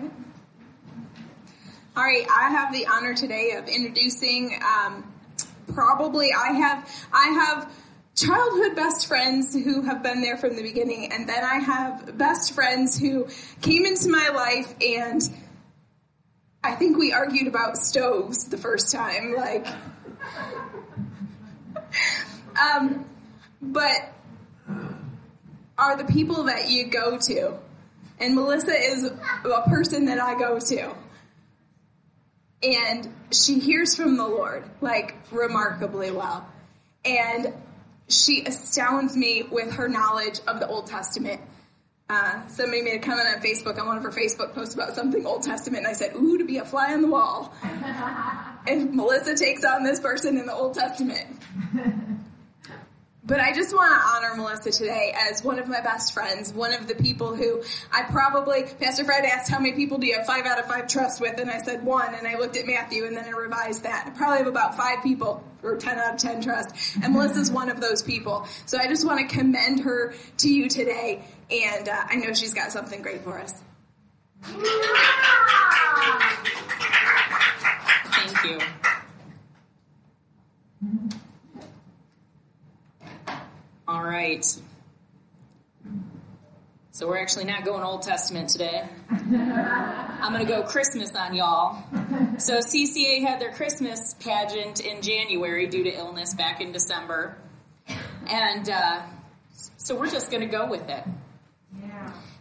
Right. 0.00 0.10
All 1.96 2.04
right, 2.04 2.26
I 2.34 2.50
have 2.50 2.72
the 2.72 2.86
honor 2.86 3.14
today 3.14 3.52
of 3.52 3.68
introducing. 3.68 4.58
Um, 4.64 5.12
probably, 5.74 6.32
I 6.32 6.52
have 6.52 7.06
I 7.12 7.26
have 7.26 7.72
childhood 8.14 8.76
best 8.76 9.06
friends 9.06 9.52
who 9.52 9.82
have 9.82 10.02
been 10.02 10.22
there 10.22 10.38
from 10.38 10.56
the 10.56 10.62
beginning, 10.62 11.12
and 11.12 11.28
then 11.28 11.44
I 11.44 11.56
have 11.56 12.16
best 12.16 12.54
friends 12.54 12.98
who 12.98 13.28
came 13.60 13.84
into 13.84 14.08
my 14.08 14.28
life, 14.28 14.74
and 14.80 15.20
I 16.64 16.76
think 16.76 16.96
we 16.96 17.12
argued 17.12 17.46
about 17.46 17.76
stoves 17.76 18.46
the 18.46 18.58
first 18.58 18.92
time, 18.92 19.34
like. 19.36 19.66
um, 22.58 23.04
but 23.60 24.14
are 25.76 25.96
the 25.96 26.10
people 26.10 26.44
that 26.44 26.70
you 26.70 26.86
go 26.86 27.18
to. 27.18 27.58
And 28.20 28.34
Melissa 28.34 28.72
is 28.72 29.04
a 29.04 29.62
person 29.68 30.04
that 30.06 30.20
I 30.20 30.38
go 30.38 30.58
to. 30.58 30.94
And 32.62 33.08
she 33.32 33.58
hears 33.58 33.96
from 33.96 34.18
the 34.18 34.26
Lord, 34.26 34.64
like, 34.82 35.16
remarkably 35.32 36.10
well. 36.10 36.46
And 37.04 37.54
she 38.08 38.44
astounds 38.44 39.16
me 39.16 39.44
with 39.50 39.72
her 39.72 39.88
knowledge 39.88 40.40
of 40.46 40.60
the 40.60 40.68
Old 40.68 40.86
Testament. 40.86 41.40
Uh, 42.10 42.46
somebody 42.48 42.82
made 42.82 42.96
a 42.96 42.98
comment 42.98 43.28
on 43.34 43.40
Facebook 43.40 43.78
on 43.78 43.86
one 43.86 43.96
of 43.96 44.02
her 44.02 44.10
Facebook 44.10 44.52
posts 44.52 44.74
about 44.74 44.94
something 44.94 45.24
Old 45.24 45.44
Testament, 45.44 45.84
and 45.84 45.86
I 45.86 45.92
said, 45.92 46.14
Ooh, 46.16 46.36
to 46.38 46.44
be 46.44 46.58
a 46.58 46.64
fly 46.64 46.92
on 46.92 47.02
the 47.02 47.08
wall. 47.08 47.54
and 48.66 48.92
Melissa 48.94 49.36
takes 49.36 49.64
on 49.64 49.84
this 49.84 50.00
person 50.00 50.36
in 50.36 50.44
the 50.44 50.52
Old 50.52 50.74
Testament. 50.74 51.26
But 53.30 53.38
I 53.38 53.52
just 53.52 53.72
want 53.72 53.92
to 53.92 54.00
honor 54.08 54.34
Melissa 54.34 54.72
today 54.72 55.14
as 55.16 55.44
one 55.44 55.60
of 55.60 55.68
my 55.68 55.80
best 55.80 56.12
friends, 56.12 56.52
one 56.52 56.72
of 56.72 56.88
the 56.88 56.96
people 56.96 57.36
who 57.36 57.62
I 57.92 58.02
probably, 58.02 58.64
Pastor 58.64 59.04
Fred 59.04 59.24
asked 59.24 59.48
how 59.48 59.60
many 59.60 59.76
people 59.76 59.98
do 59.98 60.08
you 60.08 60.16
have 60.16 60.26
five 60.26 60.46
out 60.46 60.58
of 60.58 60.66
five 60.66 60.88
trust 60.88 61.20
with, 61.20 61.38
and 61.38 61.48
I 61.48 61.58
said 61.58 61.84
one, 61.84 62.12
and 62.12 62.26
I 62.26 62.38
looked 62.38 62.56
at 62.56 62.66
Matthew 62.66 63.04
and 63.04 63.16
then 63.16 63.26
I 63.26 63.30
revised 63.30 63.84
that. 63.84 64.02
I 64.08 64.10
probably 64.10 64.38
have 64.38 64.48
about 64.48 64.76
five 64.76 65.04
people 65.04 65.44
or 65.62 65.76
10 65.76 65.96
out 65.96 66.14
of 66.14 66.20
10 66.20 66.42
trust, 66.42 66.96
and 67.04 67.14
Melissa's 67.14 67.52
one 67.52 67.70
of 67.70 67.80
those 67.80 68.02
people. 68.02 68.48
So 68.66 68.78
I 68.78 68.88
just 68.88 69.06
want 69.06 69.20
to 69.20 69.36
commend 69.36 69.84
her 69.84 70.12
to 70.38 70.48
you 70.52 70.68
today, 70.68 71.22
and 71.52 71.88
uh, 71.88 72.02
I 72.08 72.16
know 72.16 72.32
she's 72.32 72.52
got 72.52 72.72
something 72.72 73.00
great 73.00 73.22
for 73.22 73.38
us. 73.38 73.54
Thank 78.02 78.44
you. 78.44 78.58
All 83.90 84.04
right. 84.04 84.46
So 86.92 87.08
we're 87.08 87.18
actually 87.18 87.46
not 87.46 87.64
going 87.64 87.82
Old 87.82 88.02
Testament 88.02 88.48
today. 88.48 88.88
I'm 89.10 90.32
going 90.32 90.46
to 90.46 90.52
go 90.52 90.62
Christmas 90.62 91.16
on 91.16 91.34
y'all. 91.34 91.82
So 92.38 92.58
CCA 92.58 93.22
had 93.22 93.40
their 93.40 93.50
Christmas 93.50 94.14
pageant 94.20 94.78
in 94.78 95.02
January 95.02 95.66
due 95.66 95.82
to 95.82 95.90
illness 95.90 96.34
back 96.34 96.60
in 96.60 96.70
December. 96.70 97.36
And 98.28 98.70
uh, 98.70 99.02
so 99.78 99.98
we're 99.98 100.08
just 100.08 100.30
going 100.30 100.42
to 100.42 100.56
go 100.56 100.70
with 100.70 100.88
it. 100.88 101.04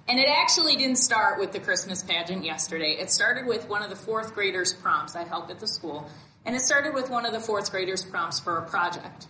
And 0.08 0.20
it 0.20 0.30
actually 0.30 0.76
didn't 0.76 0.98
start 0.98 1.40
with 1.40 1.52
the 1.52 1.60
Christmas 1.60 2.04
pageant 2.04 2.46
yesterday. 2.46 2.96
It 3.00 3.10
started 3.10 3.48
with 3.48 3.68
one 3.68 3.82
of 3.82 3.90
the 3.90 3.96
fourth 3.96 4.36
graders' 4.36 4.72
prompts. 4.72 5.16
I 5.16 5.24
help 5.24 5.50
at 5.50 5.58
the 5.58 5.68
school. 5.68 6.08
And 6.46 6.56
it 6.56 6.62
started 6.62 6.94
with 6.94 7.10
one 7.10 7.26
of 7.26 7.34
the 7.34 7.40
fourth 7.40 7.72
graders' 7.72 8.06
prompts 8.06 8.40
for 8.40 8.60
a 8.60 8.70
project. 8.70 9.26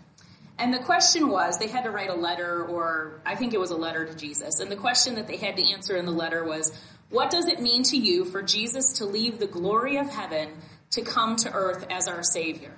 And 0.60 0.74
the 0.74 0.80
question 0.80 1.30
was, 1.30 1.58
they 1.58 1.68
had 1.68 1.86
to 1.86 1.90
write 1.90 2.10
a 2.10 2.16
letter, 2.16 2.66
or 2.66 3.22
I 3.26 3.36
think 3.36 3.54
it 3.54 3.60
was 3.60 3.72
a 3.72 3.78
letter 3.78 4.06
to 4.06 4.14
Jesus. 4.14 4.60
And 4.60 4.70
the 4.70 4.76
question 4.76 5.16
that 5.16 5.26
they 5.26 5.38
had 5.38 5.56
to 5.56 5.72
answer 5.72 5.96
in 5.96 6.06
the 6.06 6.12
letter 6.12 6.44
was, 6.44 6.78
what 7.10 7.32
does 7.32 7.48
it 7.48 7.62
mean 7.62 7.84
to 7.84 7.98
you 7.98 8.26
for 8.26 8.44
Jesus 8.44 8.94
to 8.98 9.06
leave 9.06 9.40
the 9.40 9.48
glory 9.48 9.98
of 9.98 10.10
heaven 10.10 10.50
to 10.92 11.02
come 11.02 11.38
to 11.38 11.52
earth 11.52 11.88
as 11.90 12.10
our 12.10 12.24
Savior? 12.24 12.74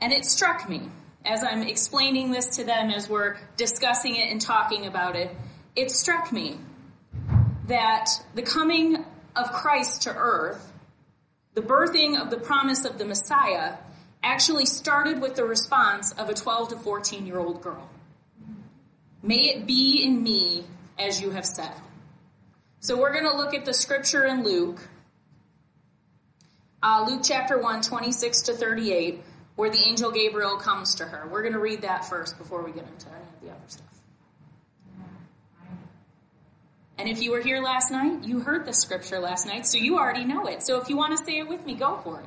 And 0.00 0.12
it 0.12 0.24
struck 0.24 0.68
me 0.68 0.88
as 1.24 1.44
I'm 1.44 1.62
explaining 1.62 2.30
this 2.30 2.56
to 2.56 2.64
them, 2.64 2.90
as 2.90 3.08
we're 3.08 3.36
discussing 3.58 4.16
it 4.16 4.30
and 4.30 4.40
talking 4.40 4.86
about 4.86 5.16
it, 5.16 5.30
it 5.76 5.90
struck 5.90 6.32
me 6.32 6.58
that 7.66 8.08
the 8.34 8.42
coming 8.42 9.04
of 9.36 9.52
Christ 9.52 10.02
to 10.02 10.14
earth, 10.14 10.72
the 11.54 11.60
birthing 11.60 12.20
of 12.20 12.30
the 12.30 12.38
promise 12.38 12.84
of 12.84 12.96
the 12.96 13.04
Messiah, 13.04 13.74
actually 14.22 14.66
started 14.66 15.20
with 15.20 15.34
the 15.34 15.44
response 15.44 16.12
of 16.12 16.28
a 16.28 16.34
12 16.34 16.70
to 16.70 16.76
14 16.76 17.26
year 17.26 17.38
old 17.38 17.62
girl. 17.62 17.88
May 19.22 19.50
it 19.50 19.66
be 19.66 20.02
in 20.04 20.22
me 20.22 20.64
as 20.98 21.20
you 21.20 21.30
have 21.30 21.46
said. 21.46 21.72
So 22.80 22.98
we're 22.98 23.12
going 23.12 23.30
to 23.30 23.36
look 23.36 23.54
at 23.54 23.64
the 23.64 23.74
scripture 23.74 24.24
in 24.24 24.44
Luke, 24.44 24.80
uh, 26.82 27.06
Luke 27.08 27.20
chapter 27.24 27.58
1, 27.58 27.82
26 27.82 28.42
to 28.42 28.52
38, 28.54 29.22
where 29.56 29.70
the 29.70 29.78
angel 29.78 30.10
Gabriel 30.10 30.56
comes 30.56 30.94
to 30.96 31.04
her. 31.04 31.28
We're 31.28 31.42
going 31.42 31.52
to 31.52 31.58
read 31.58 31.82
that 31.82 32.06
first 32.06 32.38
before 32.38 32.62
we 32.62 32.72
get 32.72 32.86
into 32.86 33.08
any 33.08 33.18
of 33.18 33.40
the 33.42 33.50
other 33.50 33.60
stuff. 33.66 33.86
And 36.96 37.08
if 37.08 37.22
you 37.22 37.32
were 37.32 37.40
here 37.40 37.62
last 37.62 37.90
night, 37.90 38.24
you 38.24 38.40
heard 38.40 38.66
the 38.66 38.74
scripture 38.74 39.20
last 39.20 39.46
night, 39.46 39.66
so 39.66 39.78
you 39.78 39.98
already 39.98 40.24
know 40.24 40.46
it. 40.46 40.62
So 40.62 40.80
if 40.80 40.90
you 40.90 40.96
want 40.96 41.16
to 41.16 41.24
say 41.24 41.38
it 41.38 41.48
with 41.48 41.64
me, 41.64 41.74
go 41.74 41.98
for 42.04 42.20
it. 42.20 42.26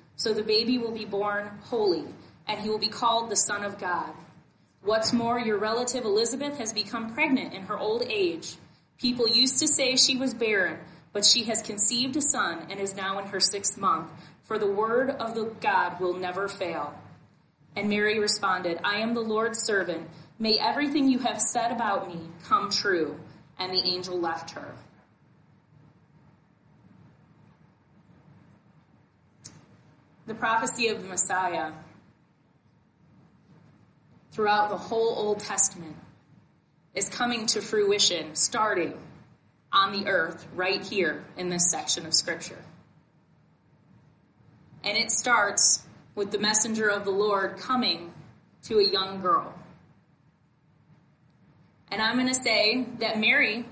So 0.21 0.35
the 0.35 0.43
baby 0.43 0.77
will 0.77 0.91
be 0.91 1.05
born 1.05 1.49
holy, 1.63 2.03
and 2.47 2.61
he 2.61 2.69
will 2.69 2.77
be 2.77 2.89
called 2.89 3.31
the 3.31 3.35
Son 3.35 3.63
of 3.63 3.79
God. 3.79 4.13
What's 4.83 5.13
more, 5.13 5.39
your 5.39 5.57
relative 5.57 6.05
Elizabeth 6.05 6.59
has 6.59 6.71
become 6.71 7.15
pregnant 7.15 7.55
in 7.55 7.63
her 7.63 7.79
old 7.79 8.03
age. 8.07 8.53
People 8.99 9.27
used 9.27 9.57
to 9.57 9.67
say 9.67 9.95
she 9.95 10.17
was 10.17 10.35
barren, 10.35 10.77
but 11.11 11.25
she 11.25 11.45
has 11.45 11.63
conceived 11.63 12.15
a 12.17 12.21
son 12.21 12.67
and 12.69 12.79
is 12.79 12.95
now 12.95 13.17
in 13.17 13.25
her 13.29 13.39
sixth 13.39 13.79
month, 13.79 14.11
for 14.43 14.59
the 14.59 14.71
word 14.71 15.09
of 15.09 15.33
the 15.33 15.45
God 15.59 15.99
will 15.99 16.13
never 16.13 16.47
fail. 16.47 16.93
And 17.75 17.89
Mary 17.89 18.19
responded, 18.19 18.79
I 18.83 18.97
am 18.97 19.15
the 19.15 19.21
Lord's 19.21 19.63
servant. 19.63 20.07
May 20.37 20.59
everything 20.59 21.09
you 21.09 21.17
have 21.17 21.41
said 21.41 21.71
about 21.71 22.07
me 22.07 22.29
come 22.43 22.69
true. 22.69 23.19
And 23.57 23.73
the 23.73 23.83
angel 23.89 24.19
left 24.19 24.51
her. 24.51 24.75
The 30.27 30.33
prophecy 30.33 30.87
of 30.87 31.01
the 31.01 31.07
Messiah 31.07 31.71
throughout 34.31 34.69
the 34.69 34.77
whole 34.77 35.13
Old 35.15 35.39
Testament 35.39 35.95
is 36.93 37.09
coming 37.09 37.45
to 37.47 37.61
fruition 37.61 38.35
starting 38.35 38.97
on 39.71 39.91
the 39.91 40.07
earth 40.07 40.45
right 40.55 40.83
here 40.83 41.23
in 41.37 41.49
this 41.49 41.71
section 41.71 42.05
of 42.05 42.13
Scripture. 42.13 42.59
And 44.83 44.97
it 44.97 45.11
starts 45.11 45.83
with 46.15 46.31
the 46.31 46.39
messenger 46.39 46.89
of 46.89 47.05
the 47.05 47.11
Lord 47.11 47.57
coming 47.57 48.11
to 48.63 48.79
a 48.79 48.89
young 48.89 49.21
girl. 49.21 49.53
And 51.91 52.01
I'm 52.01 52.15
going 52.15 52.27
to 52.27 52.33
say 52.33 52.85
that 52.99 53.19
Mary 53.19 53.65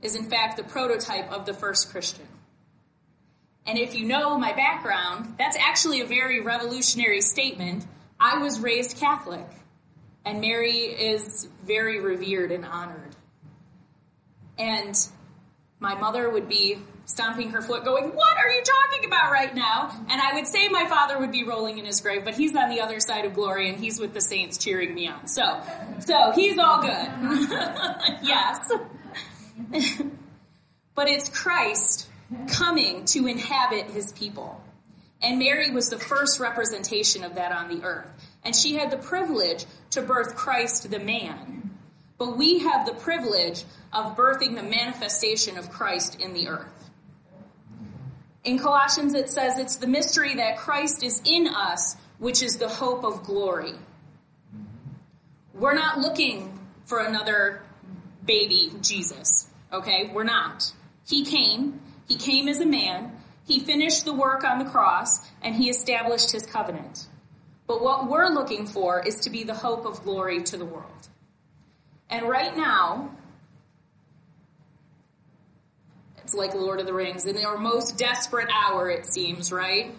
is, 0.00 0.16
in 0.16 0.24
fact, 0.24 0.56
the 0.56 0.64
prototype 0.64 1.30
of 1.30 1.46
the 1.46 1.54
first 1.54 1.90
Christian. 1.90 2.26
And 3.66 3.78
if 3.78 3.94
you 3.94 4.06
know 4.06 4.38
my 4.38 4.52
background, 4.52 5.36
that's 5.38 5.56
actually 5.56 6.00
a 6.00 6.06
very 6.06 6.40
revolutionary 6.40 7.20
statement. 7.20 7.86
I 8.18 8.38
was 8.38 8.58
raised 8.58 8.96
Catholic, 8.96 9.46
and 10.24 10.40
Mary 10.40 10.78
is 10.78 11.48
very 11.64 12.00
revered 12.00 12.50
and 12.50 12.64
honored. 12.64 13.14
And 14.58 14.96
my 15.78 15.94
mother 15.94 16.28
would 16.28 16.48
be 16.48 16.78
stomping 17.04 17.50
her 17.50 17.60
foot 17.60 17.84
going, 17.84 18.10
what 18.14 18.36
are 18.36 18.50
you 18.50 18.62
talking 18.62 19.06
about 19.06 19.32
right 19.32 19.54
now? 19.54 19.90
And 20.08 20.20
I 20.20 20.34
would 20.34 20.46
say 20.46 20.68
my 20.68 20.86
father 20.86 21.18
would 21.18 21.32
be 21.32 21.44
rolling 21.44 21.78
in 21.78 21.84
his 21.84 22.00
grave, 22.00 22.24
but 22.24 22.34
he's 22.34 22.54
on 22.54 22.70
the 22.70 22.80
other 22.80 23.00
side 23.00 23.24
of 23.24 23.34
glory 23.34 23.68
and 23.68 23.78
he's 23.78 23.98
with 23.98 24.14
the 24.14 24.20
saints 24.20 24.58
cheering 24.58 24.94
me 24.94 25.08
on. 25.08 25.26
So, 25.26 25.60
so 26.00 26.32
he's 26.32 26.58
all 26.58 26.80
good. 26.80 26.90
yes. 28.22 28.72
but 30.94 31.08
it's 31.08 31.28
Christ 31.28 32.08
coming 32.48 33.04
to 33.06 33.26
inhabit 33.26 33.86
his 33.86 34.12
people. 34.12 34.60
And 35.22 35.38
Mary 35.38 35.70
was 35.70 35.88
the 35.88 35.98
first 35.98 36.40
representation 36.40 37.22
of 37.24 37.36
that 37.36 37.52
on 37.52 37.68
the 37.68 37.84
earth. 37.84 38.08
And 38.44 38.54
she 38.54 38.74
had 38.74 38.90
the 38.90 38.96
privilege 38.96 39.64
to 39.90 40.02
birth 40.02 40.34
Christ 40.34 40.90
the 40.90 40.98
man. 40.98 41.70
But 42.18 42.36
we 42.36 42.60
have 42.60 42.86
the 42.86 42.94
privilege 42.94 43.64
of 43.92 44.16
birthing 44.16 44.56
the 44.56 44.62
manifestation 44.62 45.58
of 45.58 45.70
Christ 45.70 46.20
in 46.20 46.32
the 46.32 46.48
earth. 46.48 46.90
In 48.44 48.58
Colossians, 48.58 49.14
it 49.14 49.30
says 49.30 49.58
it's 49.58 49.76
the 49.76 49.86
mystery 49.86 50.36
that 50.36 50.56
Christ 50.56 51.04
is 51.04 51.22
in 51.24 51.46
us, 51.46 51.96
which 52.18 52.42
is 52.42 52.58
the 52.58 52.68
hope 52.68 53.04
of 53.04 53.22
glory. 53.22 53.74
We're 55.54 55.74
not 55.74 55.98
looking 55.98 56.58
for 56.86 56.98
another 56.98 57.62
baby 58.24 58.72
Jesus, 58.80 59.48
okay? 59.72 60.10
We're 60.12 60.24
not. 60.24 60.72
He 61.06 61.24
came, 61.24 61.80
he 62.12 62.18
came 62.18 62.46
as 62.46 62.60
a 62.60 62.66
man, 62.66 63.10
he 63.46 63.58
finished 63.58 64.04
the 64.04 64.12
work 64.12 64.44
on 64.44 64.58
the 64.58 64.66
cross, 64.66 65.26
and 65.40 65.54
he 65.54 65.70
established 65.70 66.30
his 66.30 66.44
covenant. 66.44 67.06
But 67.66 67.82
what 67.82 68.06
we're 68.06 68.28
looking 68.28 68.66
for 68.66 69.00
is 69.00 69.20
to 69.20 69.30
be 69.30 69.44
the 69.44 69.54
hope 69.54 69.86
of 69.86 70.02
glory 70.02 70.42
to 70.42 70.58
the 70.58 70.66
world. 70.66 71.08
And 72.10 72.28
right 72.28 72.54
now, 72.54 73.16
it's 76.18 76.34
like 76.34 76.52
Lord 76.52 76.80
of 76.80 76.86
the 76.86 76.92
Rings. 76.92 77.24
In 77.24 77.34
their 77.34 77.56
most 77.56 77.96
desperate 77.96 78.50
hour, 78.52 78.90
it 78.90 79.06
seems, 79.06 79.50
right? 79.50 79.94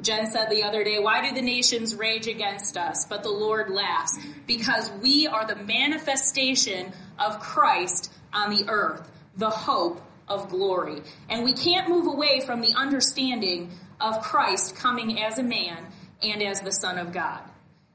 Jen 0.00 0.30
said 0.30 0.48
the 0.48 0.62
other 0.62 0.82
day, 0.82 0.98
why 0.98 1.28
do 1.28 1.34
the 1.34 1.42
nations 1.42 1.94
rage 1.94 2.26
against 2.26 2.78
us? 2.78 3.04
But 3.04 3.22
the 3.22 3.28
Lord 3.28 3.68
laughs 3.68 4.18
because 4.46 4.90
we 5.02 5.26
are 5.26 5.46
the 5.46 5.56
manifestation 5.56 6.94
of 7.18 7.38
Christ 7.38 8.10
on 8.32 8.48
the 8.48 8.64
earth, 8.70 9.10
the 9.36 9.50
hope 9.50 10.00
of 10.30 10.48
glory. 10.48 11.02
And 11.28 11.44
we 11.44 11.52
can't 11.52 11.90
move 11.90 12.06
away 12.06 12.40
from 12.40 12.62
the 12.62 12.72
understanding 12.74 13.70
of 14.00 14.22
Christ 14.22 14.76
coming 14.76 15.20
as 15.20 15.38
a 15.38 15.42
man 15.42 15.86
and 16.22 16.42
as 16.42 16.62
the 16.62 16.72
Son 16.72 16.96
of 16.96 17.12
God. 17.12 17.42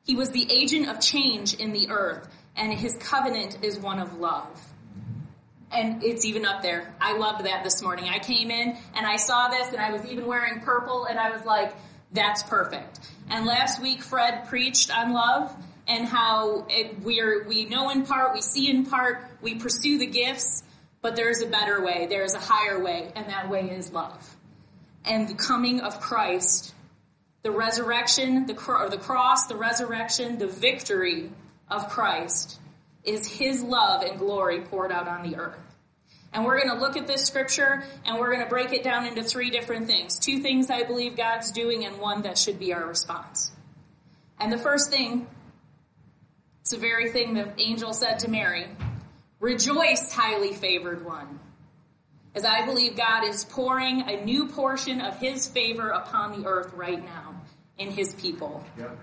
He 0.06 0.16
was 0.16 0.30
the 0.30 0.46
agent 0.52 0.88
of 0.88 1.02
change 1.02 1.56
in 1.56 1.74
the 1.74 1.90
earth, 1.90 2.28
and 2.56 2.72
his 2.72 2.96
covenant 2.98 3.58
is 3.64 3.80
one 3.80 4.00
of 4.00 4.20
love 4.20 4.62
and 5.76 6.04
it's 6.04 6.26
even 6.26 6.46
up 6.46 6.62
there. 6.62 6.94
I 7.02 7.18
loved 7.18 7.46
that 7.46 7.64
this 7.64 7.82
morning. 7.82 8.10
I 8.10 8.20
came 8.20 8.50
in 8.50 8.78
and 8.96 9.06
I 9.06 9.18
saw 9.18 9.50
this 9.50 9.68
and 9.68 9.78
I 9.78 9.92
was 9.92 10.06
even 10.06 10.26
wearing 10.26 10.62
purple 10.62 11.06
and 11.06 11.20
I 11.20 11.32
was 11.32 11.44
like, 11.46 11.76
that's 12.14 12.44
perfect. 12.44 13.00
And 13.30 13.46
last 13.46 13.82
week 13.82 14.02
Fred 14.02 14.48
preached 14.48 14.96
on 14.96 15.12
love 15.12 15.56
and 15.88 16.08
how 16.08 16.66
it, 16.70 17.02
we're, 17.02 17.46
we 17.48 17.66
know 17.66 17.90
in 17.90 18.06
part, 18.06 18.34
we 18.34 18.42
see 18.42 18.70
in 18.70 18.86
part, 18.86 19.28
we 19.42 19.56
pursue 19.56 19.98
the 19.98 20.08
gifts, 20.08 20.64
but 21.06 21.16
there's 21.16 21.44
a 21.44 21.46
better 21.46 21.86
way. 21.86 22.08
There's 22.08 22.34
a 22.34 22.40
higher 22.40 22.84
way 22.84 23.12
and 23.16 23.28
that 23.28 23.48
way 23.48 23.70
is 23.70 23.94
love. 23.94 24.36
And 25.06 25.28
the 25.28 25.36
coming 25.36 25.82
of 25.82 26.02
Christ, 26.02 26.74
the 27.44 27.52
resurrection, 27.52 28.48
the, 28.48 28.56
or 28.68 28.90
the 28.90 28.98
cross, 28.98 29.46
the 29.46 29.56
resurrection, 29.56 30.40
the 30.40 30.48
victory 30.48 31.30
of 31.70 31.90
Christ 31.90 32.60
is 33.04 33.28
his 33.28 33.62
love 33.62 34.02
and 34.02 34.18
glory 34.18 34.62
poured 34.62 34.92
out 34.92 35.08
on 35.08 35.30
the 35.30 35.38
earth. 35.38 35.60
And 36.34 36.44
we're 36.44 36.60
going 36.60 36.76
to 36.76 36.82
look 36.82 36.98
at 36.98 37.06
this 37.06 37.24
scripture 37.24 37.84
and 38.04 38.18
we're 38.18 38.32
going 38.32 38.44
to 38.44 38.50
break 38.50 38.74
it 38.74 38.84
down 38.84 39.06
into 39.06 39.22
three 39.22 39.52
different 39.52 39.86
things. 39.86 40.18
Two 40.18 40.40
things 40.40 40.72
I 40.72 40.86
believe 40.86 41.16
God's 41.16 41.52
doing 41.52 41.86
and 41.86 42.00
one 42.00 42.24
that 42.24 42.36
should 42.36 42.58
be 42.58 42.74
our 42.74 42.84
response. 42.84 43.52
And 44.40 44.52
the 44.52 44.58
first 44.58 44.90
thing, 44.90 45.28
it's 46.62 46.72
the 46.72 46.78
very 46.78 47.12
thing 47.12 47.36
the 47.36 47.54
angel 47.60 47.94
said 47.94 48.18
to 48.22 48.28
Mary. 48.28 48.66
Rejoice, 49.40 50.12
highly 50.12 50.54
favored 50.54 51.06
one. 51.06 51.40
As 52.34 52.44
I 52.44 52.66
believe 52.66 52.98
God 52.98 53.24
is 53.24 53.46
pouring 53.46 54.02
a 54.02 54.24
new 54.24 54.48
portion 54.48 55.02
of 55.02 55.18
his 55.20 55.48
favor 55.48 55.90
upon 55.90 56.42
the 56.42 56.48
earth 56.48 56.74
right 56.74 57.04
now 57.04 57.36
in 57.78 57.92
his 57.92 58.14
people. 58.16 58.64
Yep. 58.78 58.98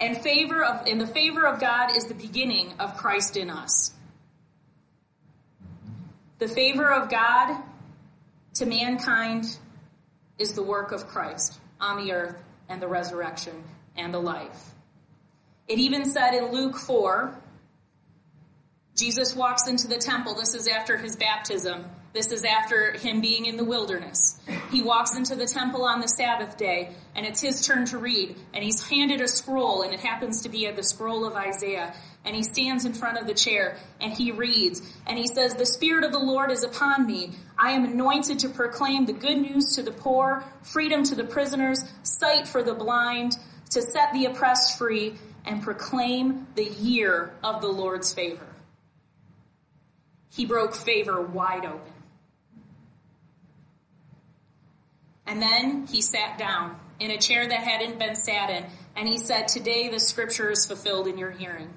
And 0.00 0.16
favor 0.16 0.64
of, 0.64 0.86
in 0.86 0.98
the 0.98 1.06
favor 1.06 1.46
of 1.46 1.60
God 1.60 1.94
is 1.96 2.04
the 2.04 2.14
beginning 2.14 2.72
of 2.78 2.96
Christ 2.96 3.36
in 3.36 3.50
us. 3.50 3.92
The 6.38 6.48
favor 6.48 6.90
of 6.90 7.10
God 7.10 7.60
to 8.54 8.66
mankind 8.66 9.58
is 10.38 10.54
the 10.54 10.62
work 10.62 10.92
of 10.92 11.08
Christ 11.08 11.58
on 11.80 12.04
the 12.04 12.12
earth 12.12 12.36
and 12.68 12.80
the 12.80 12.88
resurrection 12.88 13.64
and 13.96 14.14
the 14.14 14.20
life. 14.20 14.74
It 15.66 15.78
even 15.78 16.04
said 16.04 16.32
in 16.32 16.52
Luke 16.52 16.76
4, 16.76 17.36
Jesus 18.98 19.36
walks 19.36 19.68
into 19.68 19.86
the 19.86 19.96
temple. 19.96 20.34
This 20.34 20.56
is 20.56 20.66
after 20.66 20.96
his 20.96 21.14
baptism. 21.14 21.84
This 22.12 22.32
is 22.32 22.42
after 22.44 22.90
him 22.90 23.20
being 23.20 23.46
in 23.46 23.56
the 23.56 23.62
wilderness. 23.62 24.40
He 24.72 24.82
walks 24.82 25.14
into 25.16 25.36
the 25.36 25.46
temple 25.46 25.84
on 25.84 26.00
the 26.00 26.08
Sabbath 26.08 26.56
day, 26.56 26.90
and 27.14 27.24
it's 27.24 27.40
his 27.40 27.64
turn 27.64 27.84
to 27.86 27.98
read, 27.98 28.34
and 28.52 28.64
he's 28.64 28.82
handed 28.82 29.20
a 29.20 29.28
scroll, 29.28 29.82
and 29.82 29.94
it 29.94 30.00
happens 30.00 30.42
to 30.42 30.48
be 30.48 30.68
the 30.68 30.82
scroll 30.82 31.24
of 31.24 31.34
Isaiah. 31.34 31.94
And 32.24 32.34
he 32.34 32.42
stands 32.42 32.86
in 32.86 32.92
front 32.92 33.18
of 33.18 33.28
the 33.28 33.34
chair, 33.34 33.76
and 34.00 34.12
he 34.12 34.32
reads, 34.32 34.82
and 35.06 35.16
he 35.16 35.28
says, 35.28 35.54
The 35.54 35.64
Spirit 35.64 36.02
of 36.02 36.10
the 36.10 36.18
Lord 36.18 36.50
is 36.50 36.64
upon 36.64 37.06
me. 37.06 37.34
I 37.56 37.70
am 37.72 37.84
anointed 37.84 38.40
to 38.40 38.48
proclaim 38.48 39.06
the 39.06 39.12
good 39.12 39.38
news 39.38 39.76
to 39.76 39.82
the 39.84 39.92
poor, 39.92 40.42
freedom 40.64 41.04
to 41.04 41.14
the 41.14 41.22
prisoners, 41.22 41.84
sight 42.02 42.48
for 42.48 42.64
the 42.64 42.74
blind, 42.74 43.36
to 43.70 43.80
set 43.80 44.12
the 44.12 44.24
oppressed 44.24 44.76
free, 44.76 45.14
and 45.46 45.62
proclaim 45.62 46.48
the 46.56 46.64
year 46.64 47.30
of 47.44 47.60
the 47.60 47.68
Lord's 47.68 48.12
favor. 48.12 48.47
He 50.30 50.46
broke 50.46 50.74
favor 50.74 51.20
wide 51.22 51.64
open. 51.64 51.92
And 55.26 55.42
then 55.42 55.86
he 55.86 56.00
sat 56.00 56.38
down 56.38 56.76
in 57.00 57.10
a 57.10 57.18
chair 57.18 57.46
that 57.46 57.60
hadn't 57.60 57.98
been 57.98 58.14
sat 58.14 58.50
in, 58.50 58.64
and 58.96 59.06
he 59.06 59.18
said, 59.18 59.48
Today 59.48 59.88
the 59.88 60.00
scripture 60.00 60.50
is 60.50 60.66
fulfilled 60.66 61.06
in 61.06 61.18
your 61.18 61.30
hearing. 61.30 61.68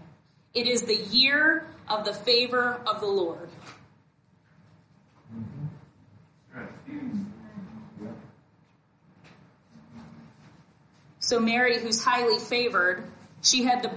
It 0.54 0.68
is 0.68 0.84
the 0.84 0.96
year 0.96 1.66
of 1.88 2.06
the 2.06 2.14
favor 2.14 2.80
of 2.88 3.02
the 3.02 3.08
Lord. 3.08 3.50
So 11.20 11.40
Mary, 11.40 11.80
who's 11.80 12.04
highly 12.04 12.40
favored, 12.40 13.04
she 13.42 13.64
had 13.64 13.84
the 13.84 13.90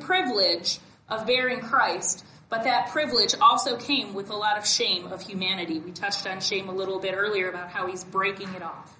privilege 0.00 0.78
of 1.08 1.26
bearing 1.26 1.60
Christ, 1.60 2.24
but 2.52 2.64
that 2.64 2.90
privilege 2.90 3.34
also 3.40 3.78
came 3.78 4.12
with 4.12 4.28
a 4.28 4.36
lot 4.36 4.58
of 4.58 4.66
shame 4.66 5.10
of 5.10 5.22
humanity. 5.22 5.78
We 5.78 5.90
touched 5.90 6.26
on 6.26 6.42
shame 6.42 6.68
a 6.68 6.72
little 6.72 6.98
bit 6.98 7.14
earlier 7.16 7.48
about 7.48 7.70
how 7.70 7.86
he's 7.86 8.04
breaking 8.04 8.52
it 8.52 8.62
off. 8.62 8.94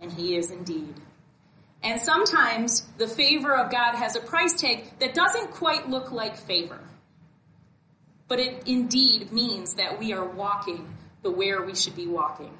And 0.00 0.12
he 0.12 0.36
is 0.36 0.52
indeed. 0.52 0.94
And 1.82 2.00
sometimes 2.00 2.82
the 2.98 3.08
favor 3.08 3.52
of 3.52 3.72
God 3.72 3.96
has 3.96 4.14
a 4.14 4.20
price 4.20 4.54
tag 4.54 4.84
that 5.00 5.12
doesn't 5.12 5.50
quite 5.50 5.90
look 5.90 6.12
like 6.12 6.36
favor. 6.36 6.78
But 8.28 8.38
it 8.38 8.62
indeed 8.68 9.32
means 9.32 9.74
that 9.74 9.98
we 9.98 10.12
are 10.12 10.24
walking 10.24 10.86
the 11.22 11.32
where 11.32 11.64
we 11.64 11.74
should 11.74 11.96
be 11.96 12.06
walking. 12.06 12.56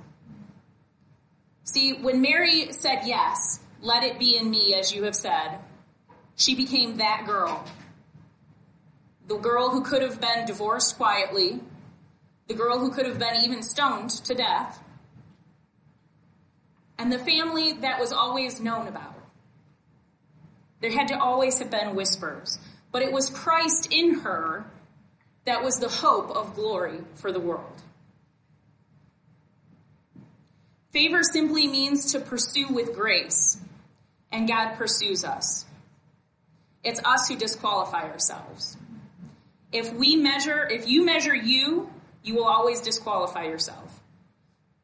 See, 1.63 1.93
when 1.93 2.21
Mary 2.23 2.73
said 2.73 3.03
yes, 3.05 3.61
let 3.81 4.03
it 4.03 4.19
be 4.19 4.37
in 4.37 4.51
me, 4.51 4.75
as 4.75 4.93
you 4.93 5.05
have 5.05 5.15
said, 5.15 5.61
she 6.35 6.57
became 6.57 6.97
that 6.97 7.25
girl 7.25 7.65
the 9.27 9.37
girl 9.37 9.71
who 9.71 9.83
could 9.83 10.03
have 10.03 10.21
been 10.21 10.47
divorced 10.47 10.97
quietly, 10.97 11.61
the 12.47 12.55
girl 12.55 12.79
who 12.79 12.93
could 12.93 13.07
have 13.07 13.19
been 13.19 13.37
even 13.45 13.63
stoned 13.63 14.11
to 14.11 14.35
death, 14.35 14.83
and 16.99 17.13
the 17.13 17.19
family 17.19 17.73
that 17.73 18.01
was 18.01 18.13
always 18.13 18.61
known 18.61 18.87
about. 18.87 19.15
There 20.81 20.91
had 20.91 21.09
to 21.09 21.19
always 21.19 21.59
have 21.59 21.71
been 21.71 21.95
whispers, 21.95 22.59
but 22.93 23.03
it 23.03 23.13
was 23.13 23.31
Christ 23.31 23.89
in 23.91 24.21
her 24.21 24.65
that 25.45 25.63
was 25.63 25.79
the 25.79 25.89
hope 25.89 26.31
of 26.31 26.55
glory 26.55 27.01
for 27.15 27.33
the 27.33 27.41
world. 27.41 27.83
Favor 30.93 31.23
simply 31.23 31.67
means 31.67 32.13
to 32.13 32.21
pursue 32.21 32.69
with 32.69 32.95
grace, 32.95 33.61
and 34.33 34.49
God 34.49 34.77
pursues 34.77 35.25
us. 35.25 35.65
It's 36.83 37.01
us 37.05 37.29
who 37.29 37.37
disqualify 37.37 38.09
ourselves. 38.11 38.77
If 39.73 39.93
we 39.93 40.17
measure, 40.17 40.67
if 40.67 40.89
you 40.89 41.05
measure 41.05 41.35
you, 41.35 41.91
you 42.23 42.35
will 42.35 42.45
always 42.45 42.81
disqualify 42.81 43.45
yourself. 43.45 44.01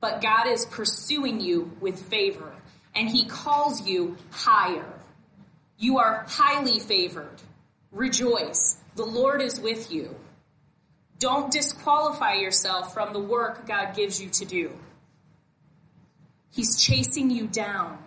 But 0.01 0.21
God 0.21 0.49
is 0.49 0.67
pursuing 0.67 1.41
you 1.41 1.71
with 1.81 2.01
favor, 2.07 2.53
and 2.95 3.09
He 3.09 3.27
calls 3.27 3.87
you 3.87 4.17
higher. 4.31 4.93
You 5.79 5.99
are 5.99 6.25
highly 6.29 6.81
favored. 6.81 7.41
Rejoice. 7.91 8.79
The 8.97 9.05
Lord 9.05 9.41
is 9.41 9.61
with 9.61 9.93
you. 9.93 10.15
Don't 11.19 11.53
disqualify 11.53 12.35
yourself 12.35 12.93
from 12.93 13.12
the 13.12 13.21
work 13.21 13.67
God 13.67 13.95
gives 13.95 14.21
you 14.21 14.29
to 14.31 14.45
do. 14.45 14.73
He's 16.51 16.77
chasing 16.77 17.31
you 17.31 17.47
down, 17.47 17.99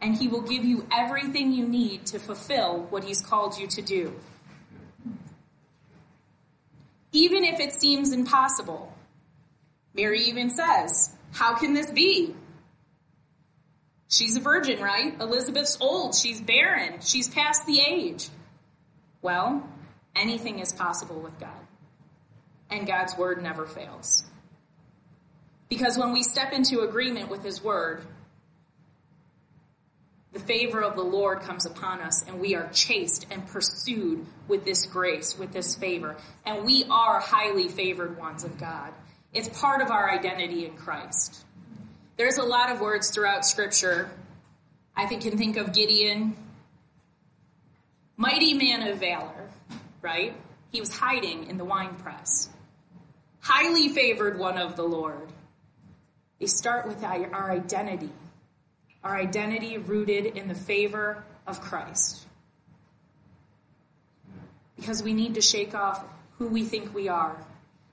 and 0.00 0.16
He 0.16 0.28
will 0.28 0.42
give 0.42 0.64
you 0.64 0.86
everything 0.92 1.52
you 1.52 1.66
need 1.66 2.06
to 2.06 2.18
fulfill 2.18 2.86
what 2.90 3.04
He's 3.04 3.22
called 3.22 3.56
you 3.56 3.66
to 3.68 3.82
do. 3.82 4.14
Even 7.12 7.44
if 7.44 7.60
it 7.60 7.72
seems 7.72 8.12
impossible. 8.12 8.92
Mary 9.94 10.22
even 10.24 10.50
says, 10.50 11.14
How 11.32 11.56
can 11.56 11.74
this 11.74 11.90
be? 11.90 12.34
She's 14.08 14.36
a 14.36 14.40
virgin, 14.40 14.80
right? 14.80 15.20
Elizabeth's 15.20 15.78
old. 15.80 16.14
She's 16.14 16.40
barren. 16.40 17.00
She's 17.00 17.28
past 17.28 17.64
the 17.66 17.80
age. 17.80 18.28
Well, 19.22 19.68
anything 20.16 20.58
is 20.58 20.72
possible 20.72 21.20
with 21.20 21.38
God. 21.38 21.50
And 22.70 22.86
God's 22.86 23.16
word 23.16 23.42
never 23.42 23.66
fails. 23.66 24.24
Because 25.68 25.96
when 25.96 26.12
we 26.12 26.24
step 26.24 26.52
into 26.52 26.80
agreement 26.80 27.30
with 27.30 27.44
his 27.44 27.62
word, 27.62 28.04
the 30.32 30.40
favor 30.40 30.80
of 30.80 30.94
the 30.94 31.02
Lord 31.02 31.40
comes 31.40 31.66
upon 31.66 32.00
us 32.00 32.24
and 32.26 32.40
we 32.40 32.54
are 32.54 32.68
chased 32.72 33.26
and 33.30 33.46
pursued 33.48 34.24
with 34.46 34.64
this 34.64 34.86
grace, 34.86 35.36
with 35.36 35.52
this 35.52 35.74
favor. 35.74 36.16
And 36.46 36.64
we 36.64 36.84
are 36.88 37.20
highly 37.20 37.68
favored 37.68 38.16
ones 38.16 38.44
of 38.44 38.58
God. 38.58 38.92
It's 39.32 39.48
part 39.60 39.82
of 39.82 39.90
our 39.90 40.10
identity 40.10 40.66
in 40.66 40.76
Christ. 40.76 41.44
There's 42.16 42.38
a 42.38 42.44
lot 42.44 42.70
of 42.70 42.80
words 42.80 43.10
throughout 43.10 43.44
Scripture. 43.44 44.10
I 44.96 45.06
think 45.06 45.22
can 45.22 45.38
think 45.38 45.56
of 45.56 45.72
Gideon, 45.72 46.36
mighty 48.16 48.54
man 48.54 48.86
of 48.86 48.98
valor, 48.98 49.48
right? 50.02 50.34
He 50.70 50.80
was 50.80 50.96
hiding 50.96 51.48
in 51.48 51.56
the 51.56 51.64
wine 51.64 51.94
press. 51.96 52.48
Highly 53.40 53.88
favored 53.88 54.38
one 54.38 54.58
of 54.58 54.76
the 54.76 54.82
Lord. 54.82 55.32
They 56.38 56.46
start 56.46 56.86
with 56.86 57.02
our 57.02 57.50
identity, 57.50 58.10
our 59.02 59.16
identity 59.16 59.78
rooted 59.78 60.36
in 60.36 60.48
the 60.48 60.54
favor 60.54 61.24
of 61.46 61.60
Christ. 61.60 62.26
Because 64.76 65.02
we 65.02 65.14
need 65.14 65.34
to 65.34 65.40
shake 65.40 65.74
off 65.74 66.04
who 66.38 66.48
we 66.48 66.64
think 66.64 66.94
we 66.94 67.08
are 67.08 67.36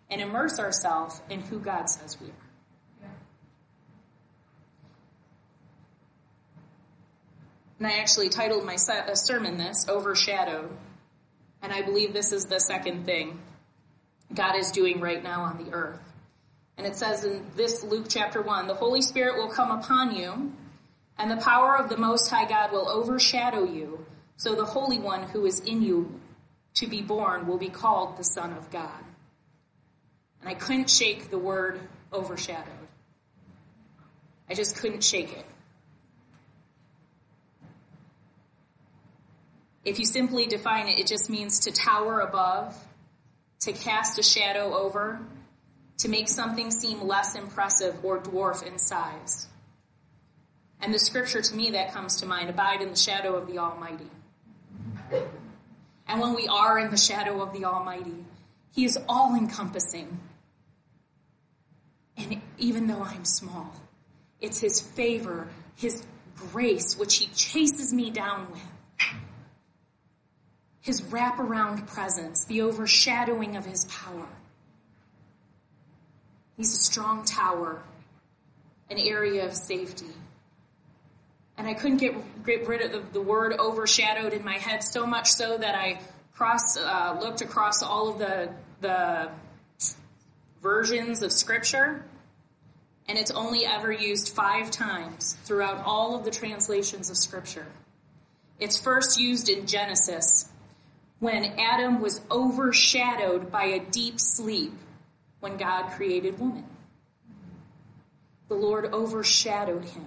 and 0.10 0.22
immerse 0.22 0.60
ourselves 0.60 1.22
in 1.30 1.42
who 1.42 1.60
God 1.60 1.90
says 1.90 2.18
we 2.20 2.28
are. 2.28 2.48
And 7.80 7.88
I 7.88 8.00
actually 8.00 8.30
titled 8.30 8.66
my 8.66 8.76
uh, 8.76 9.16
sermon 9.16 9.58
this, 9.58 9.88
Overshadowed. 9.88 10.72
And 11.62 11.72
I 11.72 11.82
believe 11.82 12.14
this 12.14 12.32
is 12.32 12.46
the 12.46 12.60
second 12.60 13.06
thing 13.06 13.40
God 14.34 14.56
is 14.56 14.72
doing 14.72 15.00
right 15.00 15.24
now 15.24 15.42
on 15.42 15.64
the 15.64 15.72
earth. 15.72 16.00
And 16.78 16.86
it 16.86 16.96
says 16.96 17.24
in 17.24 17.46
this 17.56 17.84
Luke 17.84 18.06
chapter 18.10 18.42
1 18.42 18.68
the 18.68 18.74
Holy 18.74 19.02
Spirit 19.02 19.38
will 19.38 19.50
come 19.50 19.72
upon 19.72 20.16
you, 20.16 20.54
and 21.18 21.32
the 21.32 21.38
power 21.38 21.78
of 21.78 21.90
the 21.90 21.98
Most 21.98 22.30
High 22.30 22.48
God 22.48 22.72
will 22.72 22.88
overshadow 22.90 23.64
you. 23.64 24.06
So 24.36 24.56
the 24.56 24.66
Holy 24.66 25.00
One 25.00 25.24
who 25.24 25.46
is 25.46 25.60
in 25.62 25.82
you 25.82 26.20
to 26.76 26.88
be 26.88 27.02
born 27.02 27.48
will 27.48 27.58
be 27.58 27.70
called 27.70 28.18
the 28.18 28.24
Son 28.24 28.54
of 28.54 28.70
God. 28.70 29.04
And 30.42 30.50
I 30.50 30.54
couldn't 30.54 30.90
shake 30.90 31.32
the 31.32 31.40
word 31.40 31.80
overshadowed. 32.14 32.66
I 34.50 34.54
just 34.54 34.78
couldn't 34.78 35.04
shake 35.04 35.34
it. 35.34 35.46
If 39.84 40.00
you 40.00 40.06
simply 40.06 40.46
define 40.46 40.88
it, 40.88 41.00
it 41.00 41.08
just 41.08 41.30
means 41.30 41.62
to 41.62 41.72
tower 41.72 42.20
above, 42.20 42.76
to 43.62 43.72
cast 43.72 44.20
a 44.20 44.24
shadow 44.24 44.76
over, 44.76 45.20
to 46.00 46.10
make 46.10 46.28
something 46.28 46.72
seem 46.72 47.02
less 47.02 47.36
impressive 47.36 48.04
or 48.04 48.20
dwarf 48.20 48.64
in 48.64 48.78
size. 48.78 49.48
And 50.82 50.94
the 50.94 51.00
scripture 51.00 51.42
to 51.42 51.56
me 51.56 51.72
that 51.72 51.94
comes 51.94 52.18
to 52.18 52.26
mind 52.26 52.50
abide 52.50 52.82
in 52.82 52.90
the 52.90 52.96
shadow 52.96 53.36
of 53.36 53.48
the 53.48 53.58
Almighty. 53.58 54.10
And 56.08 56.22
when 56.22 56.36
we 56.36 56.48
are 56.48 56.80
in 56.80 56.92
the 56.92 56.98
shadow 56.98 57.42
of 57.42 57.54
the 57.54 57.66
Almighty, 57.66 58.26
He 58.74 58.86
is 58.86 58.98
all 59.10 59.36
encompassing. 59.36 60.20
And 62.16 62.42
even 62.58 62.88
though 62.88 63.02
I'm 63.02 63.26
small, 63.26 63.74
it's 64.40 64.60
His 64.60 64.80
favor, 64.82 65.48
His 65.76 66.06
grace, 66.36 66.98
which 66.98 67.18
He 67.18 67.28
chases 67.28 67.94
me 67.94 68.12
down 68.12 68.52
with 68.52 68.62
his 70.88 71.02
wraparound 71.02 71.86
presence, 71.86 72.46
the 72.46 72.62
overshadowing 72.62 73.58
of 73.58 73.66
his 73.66 73.84
power. 73.84 74.26
He's 76.56 76.74
a 76.74 76.78
strong 76.78 77.26
tower, 77.26 77.84
an 78.90 78.98
area 78.98 79.46
of 79.46 79.54
safety. 79.54 80.08
And 81.58 81.68
I 81.68 81.74
couldn't 81.74 81.98
get, 81.98 82.14
get 82.46 82.68
rid 82.68 82.82
of 82.82 82.92
the, 82.92 83.00
the 83.14 83.22
word 83.22 83.54
overshadowed 83.58 84.34
in 84.34 84.44
my 84.44 84.58
head 84.58 84.84
so 84.84 85.06
much 85.06 85.32
so 85.32 85.58
that 85.58 85.76
I 85.76 86.00
cross, 86.36 86.78
uh, 86.78 87.18
looked 87.20 87.42
across 87.42 87.82
all 87.82 88.10
of 88.10 88.20
the, 88.20 88.50
the 88.82 89.30
versions 90.62 91.24
of 91.24 91.32
scripture 91.32 92.04
and 93.08 93.18
it's 93.18 93.32
only 93.32 93.66
ever 93.66 93.92
used 93.92 94.30
five 94.30 94.70
times 94.70 95.38
throughout 95.46 95.84
all 95.86 96.16
of 96.18 96.26
the 96.26 96.32
translations 96.32 97.10
of 97.10 97.18
Scripture. 97.18 97.66
It's 98.60 98.80
first 98.80 99.20
used 99.20 99.50
in 99.50 99.66
Genesis 99.66 100.50
when 101.20 101.46
Adam 101.58 102.02
was 102.02 102.22
overshadowed 102.30 103.52
by 103.52 103.66
a 103.66 103.80
deep 103.80 104.20
sleep 104.20 104.74
when 105.40 105.58
God 105.58 105.92
created 105.92 106.38
woman. 106.40 106.66
The 108.50 108.56
Lord 108.56 108.94
overshadowed 108.94 109.86
him. 109.86 110.06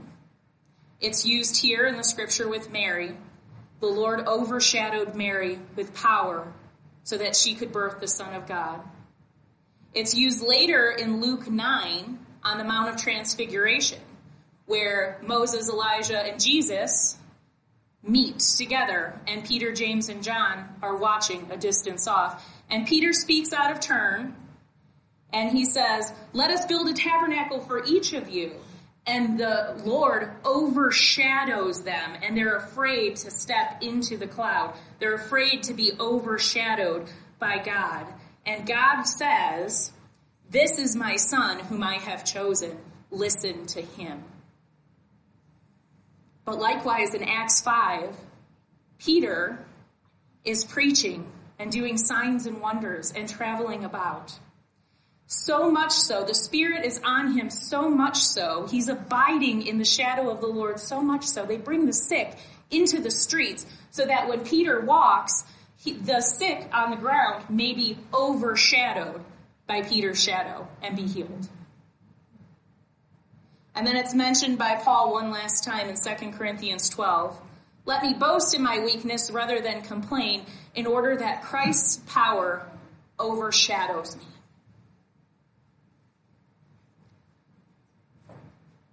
It's 1.00 1.25
used 1.25 1.57
here 1.57 1.87
in 1.87 1.97
the 1.97 2.04
scripture 2.04 2.49
with 2.49 2.71
Mary. 2.71 3.16
The 3.80 3.87
Lord 3.87 4.26
overshadowed 4.26 5.14
Mary 5.14 5.59
with 5.75 5.95
power 5.95 6.52
so 7.04 7.16
that 7.16 7.35
she 7.35 7.54
could 7.54 7.73
birth 7.73 8.00
the 8.00 8.09
Son 8.09 8.35
of 8.35 8.47
God. 8.47 8.83
It's 9.95 10.14
used 10.14 10.42
later 10.42 10.90
in 10.90 11.21
Luke 11.21 11.50
9 11.50 12.19
on 12.45 12.59
the 12.59 12.64
Mount 12.64 12.90
of 12.90 12.97
Transfiguration, 12.97 14.00
where 14.66 15.21
Moses, 15.26 15.71
Elijah, 15.71 16.19
and 16.19 16.38
Jesus 16.38 17.16
meet 18.02 18.38
together, 18.38 19.19
and 19.26 19.45
Peter, 19.45 19.73
James, 19.73 20.09
and 20.09 20.23
John 20.23 20.69
are 20.83 20.97
watching 20.97 21.50
a 21.50 21.57
distance 21.57 22.07
off. 22.07 22.47
And 22.69 22.87
Peter 22.87 23.12
speaks 23.12 23.52
out 23.52 23.73
of 23.73 23.80
turn, 23.80 24.37
and 25.33 25.50
he 25.50 25.64
says, 25.64 26.12
Let 26.33 26.50
us 26.50 26.66
build 26.66 26.88
a 26.88 26.95
tabernacle 26.95 27.61
for 27.61 27.85
each 27.85 28.12
of 28.12 28.28
you. 28.28 28.52
And 29.07 29.38
the 29.38 29.80
Lord 29.85 30.30
overshadows 30.45 31.83
them, 31.83 32.16
and 32.23 32.37
they're 32.37 32.57
afraid 32.57 33.16
to 33.16 33.30
step 33.30 33.83
into 33.83 34.16
the 34.16 34.26
cloud. 34.26 34.76
They're 34.99 35.14
afraid 35.14 35.64
to 35.64 35.75
be 35.75 35.92
overshadowed 35.99 37.11
by 37.38 37.59
God. 37.59 38.07
And 38.47 38.66
God 38.66 39.04
says, 39.04 39.92
This 40.50 40.78
is 40.78 40.95
my 40.95 41.16
son 41.16 41.61
whom 41.61 41.83
I 41.83 41.95
have 41.95 42.25
chosen. 42.25 42.78
Listen 43.11 43.66
to 43.66 43.80
him. 43.80 44.23
But 46.45 46.59
likewise 46.59 47.14
in 47.14 47.23
Acts 47.23 47.61
5, 47.61 48.16
Peter 48.99 49.64
is 50.45 50.64
preaching 50.64 51.26
and 51.59 51.71
doing 51.71 51.97
signs 51.97 52.47
and 52.47 52.61
wonders 52.61 53.12
and 53.14 53.28
traveling 53.28 53.85
about. 53.85 54.38
So 55.33 55.71
much 55.71 55.93
so, 55.93 56.25
the 56.25 56.35
Spirit 56.35 56.85
is 56.85 57.01
on 57.05 57.39
him 57.39 57.51
so 57.51 57.89
much 57.89 58.19
so, 58.19 58.67
he's 58.69 58.89
abiding 58.89 59.65
in 59.65 59.79
the 59.79 59.85
shadow 59.85 60.29
of 60.29 60.41
the 60.41 60.49
Lord 60.49 60.81
so 60.81 61.01
much 61.01 61.25
so, 61.25 61.47
they 61.47 61.57
bring 61.57 61.87
the 61.87 61.93
sick 61.93 62.37
into 62.69 63.01
the 63.01 63.13
streets 63.13 63.65
so 63.93 64.05
that 64.07 64.29
when 64.29 64.41
Peter 64.41 64.81
walks, 64.81 65.45
he, 65.77 65.93
the 65.93 66.21
sick 66.21 66.69
on 66.73 66.91
the 66.91 66.97
ground 66.97 67.49
may 67.49 67.75
be 67.75 67.97
overshadowed 68.13 69.23
by 69.69 69.83
Peter's 69.83 70.21
shadow 70.21 70.67
and 70.83 70.97
be 70.97 71.07
healed. 71.07 71.49
And 73.77 73.87
then 73.87 73.97
it's 73.97 74.17
mentioned 74.17 74.59
by 74.59 74.81
Paul 74.83 75.13
one 75.13 75.31
last 75.31 75.63
time 75.63 75.89
in 75.89 75.95
2 75.95 76.33
Corinthians 76.33 76.89
12. 76.89 77.41
Let 77.85 78.03
me 78.03 78.15
boast 78.15 78.53
in 78.53 78.65
my 78.65 78.81
weakness 78.81 79.31
rather 79.31 79.61
than 79.61 79.83
complain, 79.83 80.45
in 80.75 80.89
order 80.89 81.17
that 81.19 81.45
Christ's 81.45 81.99
power 82.13 82.67
overshadows 83.17 84.17
me. 84.17 84.25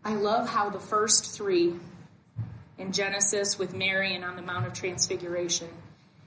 I 0.08 0.16
love 0.16 0.48
how 0.48 0.70
the 0.70 0.80
first 0.80 1.36
three 1.36 1.74
in 2.78 2.94
Genesis 2.94 3.60
with 3.60 3.76
Mary 3.76 4.16
and 4.16 4.24
on 4.24 4.38
the 4.38 4.42
Mount 4.42 4.66
of 4.66 4.72
Transfiguration, 4.72 5.68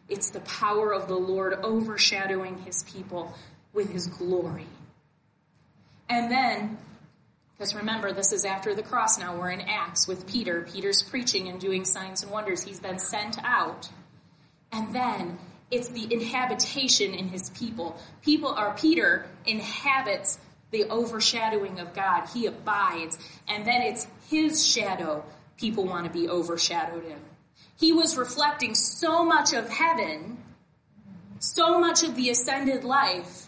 it's 0.07 0.29
the 0.29 0.41
power 0.41 0.93
of 0.93 1.09
the 1.09 1.15
Lord 1.15 1.55
overshadowing 1.65 2.59
his 2.59 2.83
people 2.83 3.35
with 3.73 3.91
his 3.91 4.07
glory. 4.07 4.67
And 6.11 6.31
then 6.31 6.77
because 7.57 7.75
remember, 7.75 8.13
this 8.13 8.33
is 8.33 8.45
after 8.45 8.75
the 8.75 8.83
cross 8.83 9.19
now. 9.19 9.39
We're 9.39 9.51
in 9.51 9.63
Acts 9.63 10.07
with 10.07 10.27
Peter. 10.27 10.69
Peter's 10.71 11.03
preaching 11.03 11.49
and 11.49 11.59
doing 11.59 11.87
signs 11.87 12.23
and 12.23 12.31
wonders. 12.31 12.63
He's 12.63 12.81
been 12.81 12.99
sent 12.99 13.43
out. 13.43 13.89
And 14.73 14.95
then 14.95 15.39
it's 15.71 15.89
the 15.89 16.07
inhabitation 16.13 17.15
in 17.15 17.29
his 17.29 17.49
people. 17.49 17.99
People 18.21 18.51
are 18.51 18.75
Peter 18.75 19.25
inhabits 19.47 20.39
the 20.71 20.85
overshadowing 20.85 21.81
of 21.81 21.95
God. 21.95 22.27
He 22.33 22.47
abides. 22.47 23.19
And 23.49 23.67
then 23.67 23.83
it's 23.83 24.07
his 24.29 24.67
shadow 24.67 25.25
people 25.57 25.85
want 25.85 26.07
to 26.07 26.13
be 26.13 26.29
overshadowed 26.29 27.05
in. 27.05 27.19
He 27.77 27.93
was 27.93 28.17
reflecting 28.17 28.75
so 28.75 29.25
much 29.25 29.53
of 29.53 29.69
heaven, 29.69 30.39
so 31.39 31.79
much 31.81 32.03
of 32.03 32.15
the 32.15 32.31
ascended 32.31 32.85
life. 32.85 33.47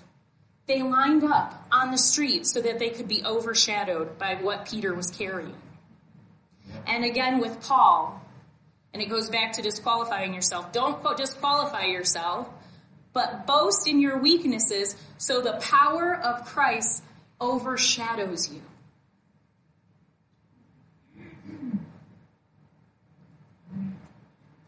They 0.66 0.82
lined 0.82 1.24
up 1.24 1.66
on 1.70 1.90
the 1.90 1.98
street 1.98 2.46
so 2.46 2.60
that 2.60 2.78
they 2.78 2.90
could 2.90 3.08
be 3.08 3.24
overshadowed 3.24 4.18
by 4.18 4.36
what 4.36 4.68
Peter 4.68 4.94
was 4.94 5.10
carrying. 5.10 5.56
And 6.86 7.04
again 7.04 7.40
with 7.40 7.60
Paul, 7.62 8.20
and 8.92 9.02
it 9.02 9.08
goes 9.08 9.28
back 9.28 9.52
to 9.54 9.62
disqualifying 9.62 10.34
yourself. 10.34 10.72
Don't 10.72 11.00
quote 11.00 11.16
disqualify 11.16 11.86
yourself, 11.86 12.48
but 13.12 13.46
boast 13.46 13.86
in 13.86 14.00
your 14.00 14.18
weaknesses 14.18 14.96
so 15.18 15.40
the 15.40 15.54
power 15.54 16.14
of 16.14 16.44
Christ 16.46 17.02
overshadows 17.42 18.52
you. 18.52 18.62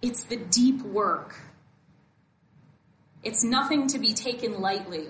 It's 0.03 0.25
the 0.25 0.37
deep 0.37 0.83
work. 0.83 1.37
It's 3.23 3.43
nothing 3.45 3.87
to 3.89 3.99
be 3.99 4.13
taken 4.13 4.61
lightly. 4.61 5.07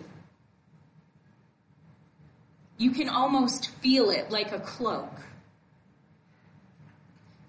You 2.76 2.90
can 2.90 3.09
almost 3.09 3.71
feel 3.80 4.11
it 4.11 4.30
like 4.30 4.52
a 4.52 4.61
cloak. 4.61 5.11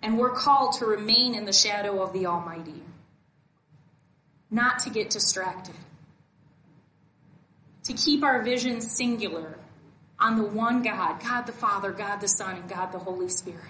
And 0.01 0.17
we're 0.17 0.33
called 0.33 0.73
to 0.79 0.85
remain 0.85 1.35
in 1.35 1.45
the 1.45 1.53
shadow 1.53 2.01
of 2.01 2.13
the 2.13 2.27
Almighty, 2.27 2.81
not 4.49 4.79
to 4.79 4.89
get 4.89 5.09
distracted, 5.09 5.75
to 7.83 7.93
keep 7.93 8.23
our 8.23 8.41
vision 8.43 8.81
singular 8.81 9.57
on 10.19 10.37
the 10.37 10.43
one 10.43 10.81
God, 10.81 11.21
God 11.21 11.45
the 11.45 11.51
Father, 11.51 11.91
God 11.91 12.21
the 12.21 12.27
Son, 12.27 12.55
and 12.55 12.69
God 12.69 12.91
the 12.91 12.99
Holy 12.99 13.29
Spirit. 13.29 13.61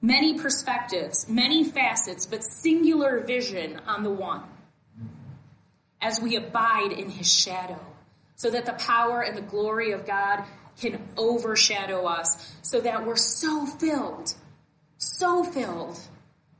Many 0.00 0.38
perspectives, 0.38 1.28
many 1.28 1.64
facets, 1.64 2.26
but 2.26 2.42
singular 2.42 3.20
vision 3.20 3.80
on 3.86 4.02
the 4.02 4.10
one. 4.10 4.42
As 6.00 6.20
we 6.20 6.36
abide 6.36 6.92
in 6.92 7.08
his 7.08 7.32
shadow, 7.32 7.78
so 8.34 8.50
that 8.50 8.66
the 8.66 8.72
power 8.72 9.22
and 9.22 9.36
the 9.36 9.42
glory 9.42 9.92
of 9.92 10.04
God 10.04 10.44
can 10.80 11.00
overshadow 11.16 12.06
us, 12.06 12.52
so 12.62 12.80
that 12.80 13.06
we're 13.06 13.14
so 13.14 13.66
filled, 13.66 14.34
so 14.98 15.44
filled, 15.44 16.00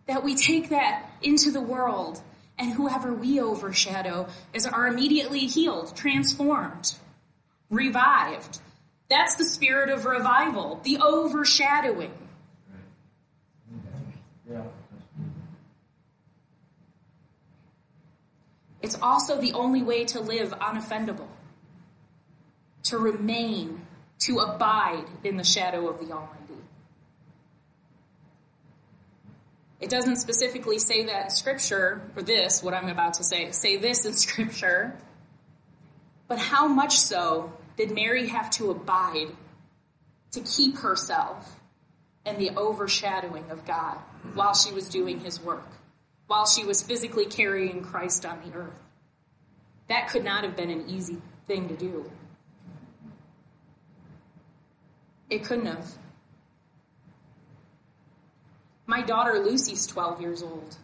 that 0.06 0.22
we 0.22 0.36
take 0.36 0.68
that 0.68 1.10
into 1.22 1.50
the 1.50 1.60
world, 1.60 2.20
and 2.58 2.72
whoever 2.72 3.12
we 3.12 3.40
overshadow 3.40 4.28
is 4.52 4.66
are 4.66 4.86
immediately 4.86 5.40
healed, 5.40 5.96
transformed, 5.96 6.94
revived, 7.70 8.60
that's 9.12 9.36
the 9.36 9.44
spirit 9.44 9.90
of 9.90 10.06
revival, 10.06 10.80
the 10.84 10.98
overshadowing. 10.98 12.14
It's 18.80 18.98
also 19.00 19.40
the 19.40 19.52
only 19.52 19.82
way 19.82 20.06
to 20.06 20.20
live 20.20 20.50
unoffendable, 20.52 21.28
to 22.84 22.98
remain, 22.98 23.82
to 24.20 24.38
abide 24.38 25.04
in 25.22 25.36
the 25.36 25.44
shadow 25.44 25.88
of 25.88 25.98
the 25.98 26.12
Almighty. 26.12 26.38
It 29.80 29.90
doesn't 29.90 30.16
specifically 30.16 30.78
say 30.78 31.04
that 31.04 31.24
in 31.24 31.30
Scripture, 31.30 32.00
or 32.16 32.22
this, 32.22 32.62
what 32.62 32.72
I'm 32.72 32.88
about 32.88 33.14
to 33.14 33.24
say, 33.24 33.50
say 33.50 33.76
this 33.76 34.06
in 34.06 34.12
Scripture, 34.14 34.96
but 36.28 36.38
how 36.38 36.66
much 36.66 36.98
so 36.98 37.52
did 37.76 37.92
Mary 37.92 38.28
have 38.28 38.50
to 38.50 38.70
abide 38.70 39.28
to 40.32 40.40
keep 40.40 40.78
herself 40.78 41.60
in 42.24 42.38
the 42.38 42.50
overshadowing 42.56 43.50
of 43.50 43.64
God 43.64 43.98
while 44.34 44.54
she 44.54 44.72
was 44.72 44.88
doing 44.88 45.20
his 45.20 45.42
work, 45.42 45.68
while 46.26 46.46
she 46.46 46.64
was 46.64 46.82
physically 46.82 47.26
carrying 47.26 47.82
Christ 47.82 48.24
on 48.24 48.38
the 48.44 48.56
earth? 48.56 48.80
That 49.88 50.08
could 50.08 50.24
not 50.24 50.44
have 50.44 50.56
been 50.56 50.70
an 50.70 50.88
easy 50.88 51.18
thing 51.46 51.68
to 51.68 51.76
do. 51.76 52.10
It 55.28 55.44
couldn't 55.44 55.66
have. 55.66 55.86
My 58.86 59.02
daughter 59.02 59.38
Lucy's 59.38 59.86
12 59.86 60.20
years 60.20 60.42
old. 60.42 60.76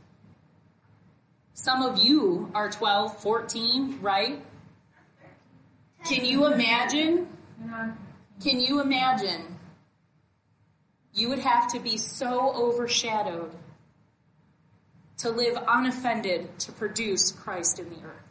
Some 1.53 1.83
of 1.83 1.99
you 1.99 2.51
are 2.55 2.71
12, 2.71 3.21
14, 3.21 3.99
right? 4.01 4.41
Can 6.05 6.25
you 6.25 6.47
imagine? 6.47 7.29
Can 8.43 8.61
you 8.61 8.81
imagine? 8.81 9.59
You 11.13 11.29
would 11.31 11.41
have 11.41 11.73
to 11.73 11.81
be 11.81 11.97
so 11.97 12.53
overshadowed 12.55 13.53
to 15.19 15.31
live 15.31 15.59
unoffended 15.67 16.59
to 16.61 16.73
produce 16.73 17.33
Christ 17.33 17.79
in 17.79 17.91
the 17.91 17.97
earth. 17.97 18.23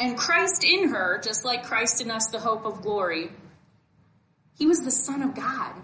And 0.00 0.18
Christ 0.18 0.64
in 0.64 0.88
her, 0.88 1.20
just 1.22 1.44
like 1.44 1.62
Christ 1.62 2.00
in 2.00 2.10
us, 2.10 2.26
the 2.26 2.40
hope 2.40 2.64
of 2.64 2.82
glory, 2.82 3.30
he 4.58 4.66
was 4.66 4.80
the 4.80 4.90
Son 4.90 5.22
of 5.22 5.36
God. 5.36 5.74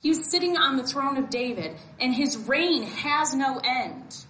He 0.00 0.08
was 0.08 0.30
sitting 0.30 0.56
on 0.56 0.78
the 0.78 0.82
throne 0.82 1.18
of 1.18 1.28
David, 1.28 1.76
and 2.00 2.14
his 2.14 2.38
reign 2.38 2.84
has 2.84 3.34
no 3.34 3.60
end. 3.62 4.24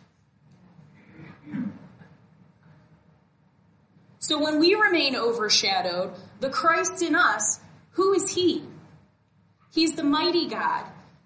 So 4.31 4.39
when 4.39 4.61
we 4.61 4.77
remain 4.77 5.17
overshadowed, 5.17 6.13
the 6.39 6.51
Christ 6.51 7.03
in 7.03 7.17
us, 7.17 7.59
who 7.95 8.15
is 8.15 8.33
he? 8.33 8.63
He's 9.75 9.97
the 9.97 10.05
mighty 10.05 10.47
God, 10.47 10.85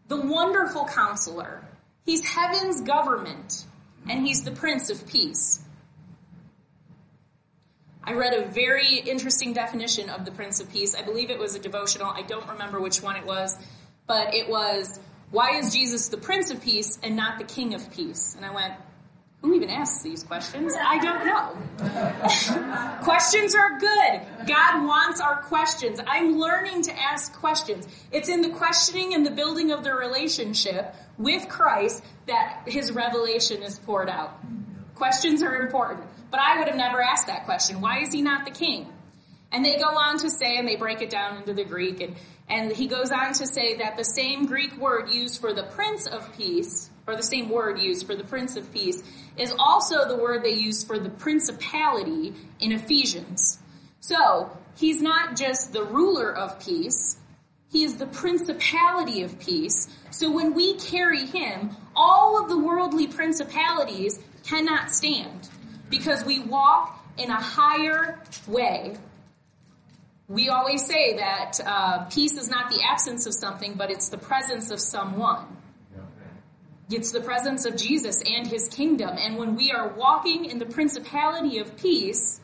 the 0.09 0.17
wonderful 0.17 0.87
counselor. 0.87 1.63
He's 2.07 2.27
heaven's 2.27 2.81
government, 2.81 3.67
and 4.09 4.27
he's 4.27 4.43
the 4.43 4.53
Prince 4.53 4.89
of 4.89 5.07
Peace. 5.07 5.63
I 8.03 8.15
read 8.15 8.33
a 8.33 8.47
very 8.47 8.97
interesting 9.01 9.53
definition 9.53 10.09
of 10.09 10.25
the 10.25 10.33
Prince 10.33 10.61
of 10.61 10.73
Peace. 10.73 10.95
I 10.95 11.03
believe 11.03 11.29
it 11.29 11.39
was 11.39 11.55
a 11.55 11.59
devotional. 11.59 12.07
I 12.07 12.23
don't 12.23 12.49
remember 12.49 12.81
which 12.81 13.03
one 13.03 13.17
it 13.17 13.27
was, 13.27 13.55
but 14.07 14.33
it 14.33 14.49
was, 14.49 14.99
why 15.31 15.59
is 15.59 15.75
Jesus 15.75 16.09
the 16.09 16.17
Prince 16.17 16.51
of 16.51 16.63
Peace 16.63 16.99
and 17.03 17.17
not 17.17 17.37
the 17.37 17.45
King 17.45 17.75
of 17.75 17.91
Peace? 17.91 18.35
And 18.35 18.47
I 18.47 18.55
went, 18.55 18.73
who 19.45 19.53
even 19.53 19.69
asks 19.69 20.03
these 20.03 20.23
questions? 20.23 20.73
I 20.75 20.99
don't 20.99 21.27
know. 21.27 22.99
questions 23.03 23.55
are 23.55 23.79
good. 23.79 24.47
God 24.47 24.87
wants 24.87 25.21
our 25.21 25.43
questions. 25.43 26.01
I'm 26.07 26.39
learning 26.39 26.81
to 26.85 26.99
ask 26.99 27.31
questions. 27.35 27.87
It's 28.11 28.31
in 28.31 28.41
the 28.41 28.49
questioning 28.49 29.13
and 29.13 29.27
the 29.27 29.31
building 29.31 29.71
of 29.71 29.85
the 29.85 29.93
relationship 29.93 30.95
with 31.19 31.47
Christ 31.51 32.03
that 32.27 32.63
his 32.65 32.91
revelation 32.93 33.63
is 33.63 33.79
poured 33.79 34.09
out. 34.09 34.35
Questions 34.95 35.43
are 35.43 35.57
important. 35.57 36.09
But 36.31 36.41
I 36.41 36.59
would 36.59 36.69
have 36.69 36.79
never 36.79 37.03
asked 37.03 37.27
that 37.27 37.45
question. 37.45 37.83
Why 37.83 38.01
is 38.01 38.15
he 38.15 38.23
not 38.23 38.47
the 38.47 38.51
king? 38.51 38.91
And 39.53 39.63
they 39.63 39.77
go 39.77 39.89
on 39.89 40.17
to 40.21 40.31
say, 40.31 40.57
and 40.57 40.67
they 40.67 40.77
break 40.77 41.03
it 41.03 41.11
down 41.11 41.37
into 41.37 41.53
the 41.53 41.65
Greek, 41.65 42.01
and, 42.01 42.17
and 42.49 42.73
he 42.73 42.87
goes 42.87 43.11
on 43.11 43.33
to 43.35 43.47
say 43.47 43.77
that 43.77 43.97
the 43.97 44.05
same 44.05 44.47
Greek 44.47 44.77
word 44.77 45.11
used 45.11 45.41
for 45.41 45.53
the 45.53 45.63
Prince 45.63 46.07
of 46.07 46.37
Peace, 46.37 46.91
or 47.07 47.17
the 47.17 47.23
same 47.23 47.49
word 47.49 47.79
used 47.79 48.07
for 48.07 48.15
the 48.15 48.25
Prince 48.25 48.57
of 48.57 48.73
Peace, 48.73 49.03
is 49.37 49.55
also 49.59 50.07
the 50.07 50.17
word 50.17 50.43
they 50.43 50.55
use 50.55 50.85
for 50.85 50.99
the 50.99 51.11
principality 51.11 52.35
in 52.61 52.73
Ephesians. 52.73 53.59
So, 54.01 54.57
he's 54.77 55.01
not 55.01 55.37
just 55.37 55.73
the 55.73 55.85
ruler 55.85 56.35
of 56.35 56.61
peace, 56.61 57.19
he 57.75 57.83
is 57.83 57.97
the 57.97 58.07
principality 58.07 59.23
of 59.23 59.37
peace. 59.41 59.89
So 60.13 60.31
when 60.31 60.55
we 60.55 60.75
carry 60.75 61.27
him, 61.27 61.77
all 61.97 62.41
of 62.41 62.49
the 62.49 62.57
worldly 62.57 63.09
principalities 63.09 64.21
cannot 64.45 64.93
stand 64.93 65.49
because 65.91 66.25
we 66.25 66.39
walk 66.39 67.05
in 67.19 67.31
a 67.31 67.41
higher 67.41 68.23
way. 68.47 68.97
We 70.29 70.49
always 70.49 70.87
say 70.87 71.17
that 71.17 71.61
uh, 71.65 72.05
peace 72.07 72.39
is 72.39 72.49
not 72.49 72.71
the 72.71 72.83
absence 72.83 73.27
of 73.27 73.35
something, 73.35 73.75
but 73.75 73.91
it's 73.91 74.09
the 74.09 74.19
presence 74.19 74.71
of 74.71 74.81
someone. 74.81 75.47
It's 76.91 77.13
the 77.13 77.21
presence 77.21 77.65
of 77.65 77.77
Jesus 77.77 78.23
and 78.23 78.47
his 78.47 78.69
kingdom. 78.69 79.17
And 79.19 79.37
when 79.37 79.55
we 79.55 79.73
are 79.73 79.89
walking 79.89 80.45
in 80.45 80.59
the 80.59 80.67
principality 80.67 81.59
of 81.59 81.77
peace, 81.77 82.41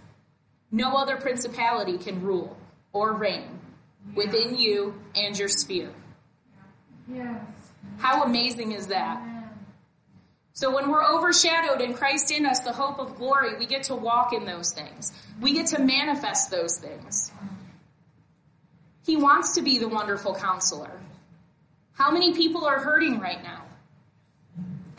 no 0.71 0.97
other 0.97 1.17
principality 1.17 1.99
can 1.99 2.23
rule 2.23 2.57
or 2.93 3.13
reign 3.13 3.59
within 4.15 4.57
you 4.57 5.01
and 5.15 5.39
your 5.39 5.49
sphere. 5.49 5.93
Yes. 7.13 7.41
How 7.99 8.23
amazing 8.23 8.73
is 8.73 8.89
that? 8.89 9.23
So 10.53 10.75
when 10.75 10.91
we're 10.91 11.05
overshadowed 11.05 11.81
in 11.81 11.95
Christ 11.95 12.31
in 12.31 12.45
us, 12.45 12.61
the 12.61 12.73
hope 12.73 12.99
of 12.99 13.17
glory, 13.17 13.57
we 13.59 13.67
get 13.67 13.85
to 13.85 13.95
walk 13.95 14.33
in 14.33 14.45
those 14.45 14.73
things. 14.73 15.13
We 15.41 15.55
get 15.55 15.67
to 15.69 15.81
manifest 15.81 16.51
those 16.51 16.79
things. 16.79 17.31
He 19.05 19.17
wants 19.17 19.55
to 19.55 19.63
be 19.63 19.79
the 19.79 19.89
wonderful 19.89 20.35
counselor. 20.35 21.01
How 21.93 22.11
many 22.11 22.35
people 22.35 22.65
are 22.65 22.81
hurting 22.81 23.19
right 23.19 23.43
now? 23.43 23.65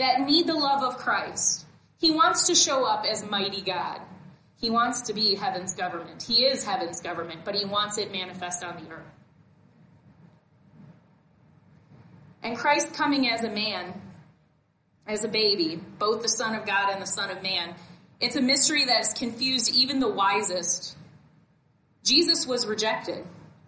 that 0.02 0.22
need 0.22 0.48
the 0.48 0.56
love 0.56 0.84
of 0.84 0.98
Christ. 0.98 1.66
He 2.00 2.12
wants 2.12 2.48
to 2.48 2.56
show 2.56 2.86
up 2.86 3.06
as 3.06 3.24
mighty 3.24 3.62
God. 3.62 4.02
He 4.60 4.72
wants 4.72 5.02
to 5.02 5.14
be 5.14 5.36
heaven's 5.36 5.76
government. 5.76 6.24
He 6.24 6.44
is 6.44 6.64
heaven's 6.64 7.02
government, 7.02 7.42
but 7.46 7.54
he 7.54 7.66
wants 7.66 8.00
it 8.00 8.12
manifest 8.12 8.64
on 8.64 8.84
the 8.84 8.92
earth. 8.92 9.06
And 12.42 12.58
Christ 12.58 12.96
coming 12.96 13.30
as 13.30 13.44
a 13.44 13.50
man, 13.52 14.02
as 15.06 15.24
a 15.24 15.28
baby, 15.28 15.80
both 16.00 16.24
the 16.24 16.30
Son 16.30 16.56
of 16.56 16.66
God 16.66 16.92
and 16.92 17.02
the 17.02 17.08
Son 17.08 17.30
of 17.30 17.44
Man, 17.44 17.76
it's 18.20 18.36
a 18.36 18.42
mystery 18.42 18.86
that 18.86 18.98
has 18.98 19.14
confused 19.14 19.72
even 19.76 20.00
the 20.00 20.10
wisest. 20.10 20.98
Jesus 22.04 22.48
was 22.48 22.66
rejected. 22.66 23.24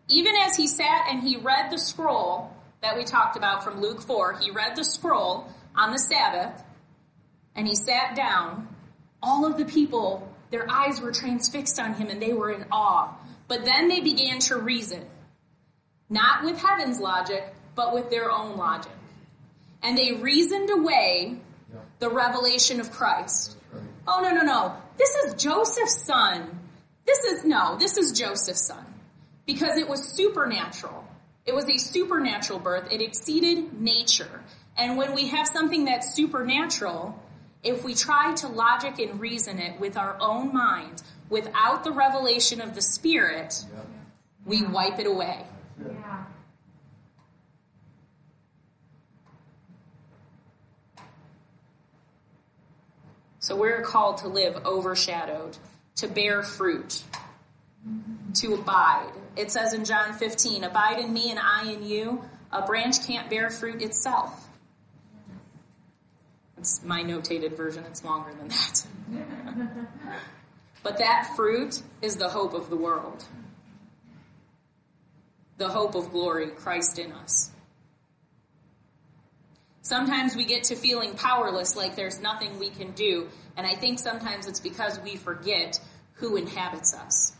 Even 0.10 0.36
as 0.36 0.56
he 0.56 0.68
sat 0.68 1.06
and 1.10 1.22
he 1.22 1.38
read 1.38 1.72
the 1.72 1.78
scroll 1.78 2.54
that 2.82 2.98
we 2.98 3.04
talked 3.04 3.38
about 3.38 3.64
from 3.64 3.82
Luke 3.82 4.02
4, 4.02 4.40
he 4.40 4.52
read 4.52 4.76
the 4.76 4.84
scroll 4.84 5.48
on 5.76 5.92
the 5.92 6.00
Sabbath 6.00 6.64
and 7.56 7.68
he 7.68 7.76
sat 7.76 8.16
down. 8.16 8.68
All 9.22 9.46
of 9.46 9.58
the 9.58 9.66
people, 9.66 10.30
their 10.52 10.70
eyes 10.70 11.00
were 11.00 11.12
transfixed 11.12 11.80
on 11.80 11.94
him 11.94 12.10
and 12.10 12.22
they 12.22 12.34
were 12.34 12.52
in 12.52 12.66
awe. 12.72 13.14
But 13.48 13.66
then 13.66 13.88
they 13.88 14.02
began 14.02 14.40
to 14.40 14.58
reason, 14.58 15.06
not 16.10 16.44
with 16.44 16.58
heaven's 16.58 17.00
logic, 17.00 17.54
but 17.76 17.94
with 17.94 18.10
their 18.10 18.32
own 18.32 18.58
logic. 18.58 18.92
And 19.82 19.98
they 19.98 20.14
reasoned 20.14 20.70
away 20.70 21.40
the 22.00 22.10
revelation 22.10 22.80
of 22.80 22.92
Christ. 22.92 23.58
Oh, 24.08 24.20
no, 24.22 24.32
no, 24.32 24.42
no. 24.42 24.76
This 24.98 25.16
is 25.16 25.42
Joseph's 25.42 26.06
son. 26.06 26.60
This 27.06 27.20
is, 27.26 27.46
no, 27.46 27.78
this 27.78 27.98
is 27.98 28.12
Joseph's 28.12 28.68
son. 28.68 28.93
Because 29.46 29.78
it 29.78 29.88
was 29.88 30.04
supernatural. 30.04 31.06
It 31.46 31.54
was 31.54 31.70
a 31.70 31.78
supernatural 31.78 32.60
birth. 32.60 32.92
It 32.92 33.02
exceeded 33.02 33.80
nature. 33.82 34.42
And 34.78 34.98
when 34.98 35.14
we 35.14 35.28
have 35.28 35.48
something 35.48 35.86
that's 35.86 36.14
supernatural, 36.14 37.22
if 37.64 37.84
we 37.84 37.94
try 37.94 38.34
to 38.36 38.48
logic 38.48 39.00
and 39.00 39.20
reason 39.20 39.60
it 39.60 39.80
with 39.80 39.98
our 39.98 40.18
own 40.20 40.54
mind, 40.54 41.04
without 41.30 41.84
the 41.84 41.92
revelation 41.92 42.62
of 42.62 42.76
the 42.76 42.82
Spirit, 42.82 43.66
we 44.46 44.64
wipe 44.64 45.00
it 45.00 45.08
away. 45.08 45.46
Yeah. 45.86 46.24
So 53.40 53.58
we're 53.58 53.82
called 53.82 54.20
to 54.20 54.30
live 54.30 54.66
overshadowed, 54.66 55.58
to 55.98 56.08
bear 56.08 56.44
fruit, 56.44 57.04
to 58.36 58.54
abide. 58.54 59.12
It 59.36 59.52
says 59.52 59.74
in 59.74 59.86
John 59.86 60.14
15, 60.14 60.64
abide 60.64 61.00
in 61.00 61.12
me 61.12 61.30
and 61.32 61.40
I 61.40 61.72
in 61.72 61.84
you. 61.84 62.24
A 62.52 62.66
branch 62.66 63.06
can't 63.06 63.30
bear 63.30 63.50
fruit 63.50 63.82
itself. 63.82 64.50
It's 66.58 66.84
my 66.84 67.04
notated 67.04 67.58
version, 67.58 67.84
it's 67.86 68.04
longer 68.06 68.32
than 68.34 68.48
that. 68.48 68.86
but 70.84 71.00
that 71.00 71.34
fruit 71.36 71.82
is 72.02 72.16
the 72.16 72.30
hope 72.30 72.54
of 72.54 72.70
the 72.70 72.78
world. 72.78 73.26
The 75.58 75.68
hope 75.68 75.96
of 75.96 76.12
glory, 76.12 76.52
Christ 76.52 77.00
in 77.00 77.12
us. 77.12 77.52
Sometimes 79.82 80.36
we 80.36 80.46
get 80.46 80.64
to 80.66 80.76
feeling 80.76 81.16
powerless, 81.16 81.76
like 81.76 81.98
there's 81.98 82.22
nothing 82.22 82.58
we 82.58 82.70
can 82.70 82.92
do. 82.92 83.28
And 83.58 83.68
I 83.68 83.76
think 83.76 84.00
sometimes 84.00 84.48
it's 84.48 84.62
because 84.62 84.98
we 85.02 85.18
forget 85.18 85.80
who 86.14 86.38
inhabits 86.38 86.94
us. 86.94 87.34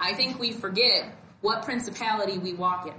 I 0.00 0.14
think 0.14 0.38
we 0.38 0.52
forget 0.52 1.12
what 1.42 1.62
principality 1.62 2.38
we 2.38 2.54
walk 2.54 2.86
in. 2.86 2.94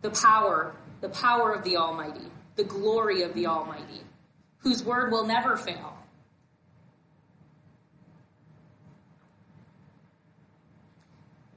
The 0.00 0.10
power, 0.10 0.74
the 1.02 1.10
power 1.10 1.52
of 1.52 1.62
the 1.64 1.76
Almighty, 1.76 2.30
the 2.56 2.64
glory 2.64 3.22
of 3.22 3.34
the 3.34 3.46
Almighty, 3.46 4.00
whose 4.58 4.82
word 4.82 5.12
will 5.12 5.26
never 5.26 5.56
fail. 5.56 5.94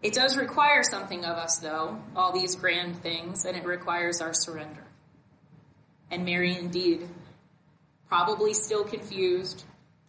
It 0.02 0.14
does 0.14 0.36
require 0.36 0.82
something 0.84 1.24
of 1.26 1.38
us, 1.38 1.60
though, 1.60 2.02
all 2.16 2.32
these 2.34 2.56
grand 2.56 2.98
things, 3.04 3.46
and 3.46 3.56
it 3.56 3.66
requires 3.66 4.20
our 4.20 4.34
surrender. 4.34 4.84
And 6.10 6.26
Mary, 6.26 6.58
indeed, 6.58 7.08
probably 8.08 8.56
still 8.56 8.84
confused, 8.84 9.64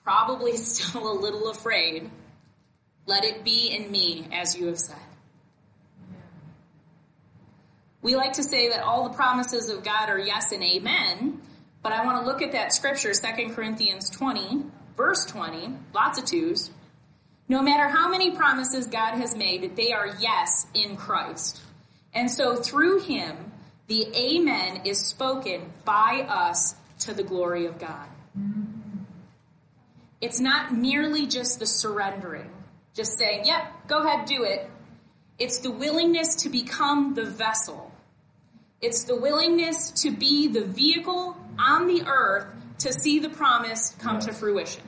probably 0.04 0.56
still 0.56 1.10
a 1.12 1.16
little 1.18 1.50
afraid. 1.50 2.10
Let 3.06 3.24
it 3.24 3.44
be 3.44 3.68
in 3.68 3.90
me, 3.90 4.28
as 4.32 4.56
you 4.56 4.66
have 4.66 4.78
said. 4.78 4.96
We 8.00 8.16
like 8.16 8.34
to 8.34 8.42
say 8.42 8.70
that 8.70 8.82
all 8.82 9.08
the 9.08 9.14
promises 9.14 9.70
of 9.70 9.84
God 9.84 10.08
are 10.08 10.18
yes 10.18 10.50
and 10.50 10.62
amen, 10.62 11.40
but 11.82 11.92
I 11.92 12.04
want 12.04 12.20
to 12.20 12.26
look 12.26 12.42
at 12.42 12.52
that 12.52 12.72
scripture, 12.72 13.12
2 13.12 13.54
Corinthians 13.54 14.10
20, 14.10 14.64
verse 14.96 15.24
20, 15.26 15.72
lots 15.94 16.18
of 16.18 16.24
twos. 16.24 16.70
No 17.48 17.62
matter 17.62 17.88
how 17.88 18.08
many 18.08 18.32
promises 18.32 18.86
God 18.86 19.18
has 19.18 19.36
made, 19.36 19.76
they 19.76 19.92
are 19.92 20.08
yes 20.18 20.66
in 20.74 20.96
Christ. 20.96 21.60
And 22.14 22.30
so 22.30 22.56
through 22.56 23.00
him, 23.00 23.52
the 23.86 24.06
amen 24.16 24.82
is 24.84 24.98
spoken 24.98 25.72
by 25.84 26.26
us 26.28 26.74
to 27.00 27.14
the 27.14 27.22
glory 27.22 27.66
of 27.66 27.78
God. 27.78 28.08
It's 30.22 30.38
not 30.38 30.72
merely 30.72 31.26
just 31.26 31.58
the 31.58 31.66
surrendering, 31.66 32.48
just 32.94 33.18
saying, 33.18 33.44
yep, 33.44 33.88
go 33.88 34.06
ahead, 34.06 34.24
do 34.24 34.44
it. 34.44 34.70
It's 35.36 35.58
the 35.58 35.72
willingness 35.72 36.36
to 36.44 36.48
become 36.48 37.14
the 37.14 37.24
vessel. 37.24 37.92
It's 38.80 39.02
the 39.02 39.16
willingness 39.16 39.90
to 40.02 40.12
be 40.12 40.46
the 40.46 40.64
vehicle 40.64 41.36
on 41.58 41.88
the 41.88 42.04
earth 42.06 42.46
to 42.78 42.92
see 42.92 43.18
the 43.18 43.30
promise 43.30 43.96
come 43.98 44.16
yes. 44.16 44.26
to 44.26 44.32
fruition. 44.32 44.82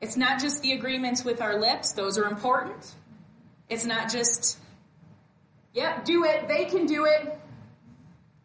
It's 0.00 0.16
not 0.16 0.40
just 0.40 0.60
the 0.62 0.72
agreements 0.72 1.24
with 1.24 1.40
our 1.40 1.60
lips, 1.60 1.92
those 1.92 2.18
are 2.18 2.24
important. 2.24 2.94
It's 3.68 3.84
not 3.84 4.10
just, 4.10 4.58
yep, 5.72 6.04
do 6.04 6.24
it, 6.24 6.48
they 6.48 6.64
can 6.64 6.86
do 6.86 7.04
it. 7.04 7.38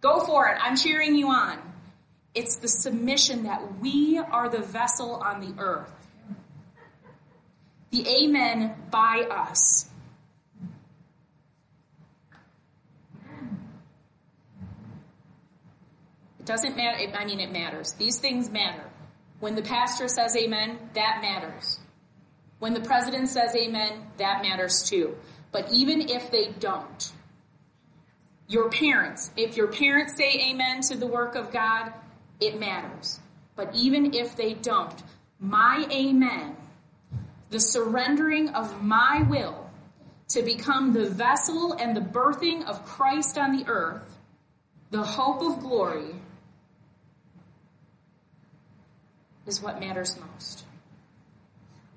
Go 0.02 0.20
for 0.20 0.48
it, 0.48 0.60
I'm 0.62 0.78
cheering 0.78 1.16
you 1.16 1.30
on. 1.30 1.58
It's 2.36 2.58
the 2.58 2.68
submission 2.68 3.44
that 3.44 3.80
we 3.80 4.20
are 4.20 4.50
the 4.50 4.62
vessel 4.62 5.16
on 5.16 5.40
the 5.40 5.62
earth. 5.62 5.90
The 7.92 8.06
amen 8.08 8.76
by 8.92 9.26
us. 9.32 9.90
It 16.40 16.46
doesn't 16.46 16.76
matter. 16.76 17.18
I 17.18 17.26
mean, 17.26 17.40
it 17.40 17.54
matters. 17.54 17.94
These 17.94 18.20
things 18.20 18.52
matter. 18.52 18.84
When 19.40 19.56
the 19.56 19.62
pastor 19.62 20.10
says 20.10 20.36
amen, 20.36 20.78
that 20.94 21.20
matters. 21.22 21.80
When 22.60 22.74
the 22.74 22.82
president 22.82 23.30
says 23.30 23.56
amen, 23.56 24.08
that 24.18 24.42
matters 24.42 24.84
too. 24.84 25.16
But 25.54 25.72
even 25.72 26.10
if 26.10 26.32
they 26.32 26.50
don't, 26.60 27.12
your 28.48 28.70
parents, 28.70 29.32
if 29.38 29.56
your 29.56 29.68
parents 29.68 30.16
say 30.18 30.50
amen 30.52 30.82
to 30.82 30.98
the 30.98 31.08
work 31.08 31.36
of 31.36 31.52
God, 31.52 31.94
it 32.40 32.60
matters. 32.60 33.20
But 33.56 33.74
even 33.76 34.14
if 34.14 34.36
they 34.36 34.54
don't, 34.54 35.02
my 35.40 35.88
amen, 35.92 36.56
the 37.50 37.60
surrendering 37.60 38.50
of 38.50 38.84
my 38.84 39.26
will 39.30 39.70
to 40.30 40.42
become 40.42 40.94
the 40.94 41.10
vessel 41.10 41.74
and 41.74 41.96
the 41.96 42.02
birthing 42.02 42.66
of 42.66 42.86
Christ 42.86 43.38
on 43.38 43.56
the 43.56 43.66
earth, 43.68 44.18
the 44.92 45.04
hope 45.04 45.42
of 45.42 45.62
glory, 45.62 46.16
is 49.46 49.62
what 49.62 49.80
matters 49.80 50.18
most. 50.20 50.64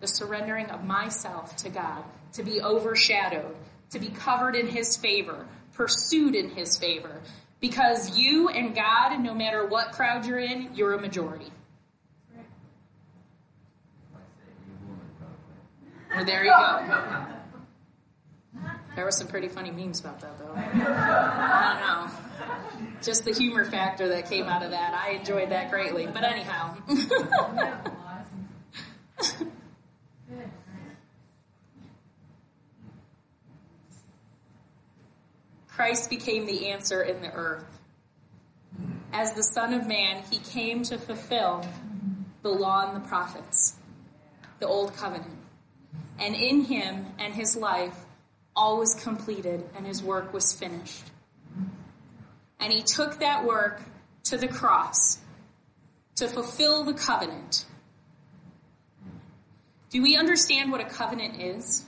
The 0.01 0.07
surrendering 0.07 0.67
of 0.67 0.85
myself 0.85 1.57
to 1.57 1.71
God, 1.71 2.05
to 2.35 2.43
be 2.43 2.61
overshadowed, 2.61 3.57
to 3.91 3.99
be 3.99 4.09
covered 4.09 4.55
in 4.55 4.67
His 4.67 4.97
favor, 4.97 5.47
pursued 5.73 6.35
in 6.35 6.51
His 6.51 6.77
favor. 6.77 7.21
Because 7.61 8.17
you 8.17 8.49
and 8.49 8.75
God, 8.75 9.19
no 9.21 9.35
matter 9.35 9.67
what 9.67 9.93
crowd 9.93 10.27
you're 10.27 10.39
in, 10.39 10.71
you're 10.75 10.95
a 10.95 11.01
majority. 11.01 11.51
Well, 16.15 16.25
there 16.25 16.45
you 16.45 16.51
go. 16.51 17.27
There 18.95 19.05
were 19.05 19.11
some 19.11 19.29
pretty 19.29 19.49
funny 19.49 19.71
memes 19.71 20.01
about 20.01 20.21
that, 20.21 20.39
though. 20.39 20.53
I 20.55 21.81
don't 21.81 21.81
know 21.81 22.29
just 23.03 23.25
the 23.25 23.33
humor 23.33 23.65
factor 23.65 24.09
that 24.09 24.29
came 24.29 24.47
out 24.47 24.63
of 24.63 24.71
that. 24.71 24.95
I 24.95 25.13
enjoyed 25.13 25.51
that 25.51 25.71
greatly. 25.71 26.07
But 26.07 26.25
anyhow. 26.25 26.77
Christ 35.69 36.11
became 36.29 36.47
the 36.47 36.69
answer 36.69 37.03
in 37.03 37.23
the 37.23 37.33
earth. 37.33 37.65
As 39.15 39.33
the 39.33 39.43
Son 39.43 39.73
of 39.73 39.87
Man, 39.87 40.23
he 40.31 40.39
came 40.39 40.83
to 40.83 40.99
fulfill 40.99 41.67
the 42.43 42.51
law 42.51 42.87
and 42.87 43.03
the 43.03 43.09
prophets, 43.09 43.77
the 44.59 44.67
Old 44.67 44.95
Covenant. 44.95 45.39
And 46.19 46.35
in 46.35 46.65
him 46.65 47.07
and 47.19 47.33
his 47.33 47.57
life, 47.57 47.97
all 48.55 48.79
was 48.79 48.95
completed 48.95 49.65
and 49.75 49.87
his 49.87 50.03
work 50.03 50.35
was 50.35 50.53
finished. 50.53 51.05
And 52.61 52.73
he 52.73 52.83
took 52.83 53.21
that 53.21 53.47
work 53.47 53.81
to 54.25 54.37
the 54.37 54.49
cross 54.49 55.19
to 56.17 56.29
fulfill 56.29 56.85
the 56.85 56.93
covenant. 56.93 57.65
Do 59.89 60.03
we 60.03 60.19
understand 60.19 60.73
what 60.73 60.83
a 60.83 60.91
covenant 60.91 61.41
is? 61.41 61.87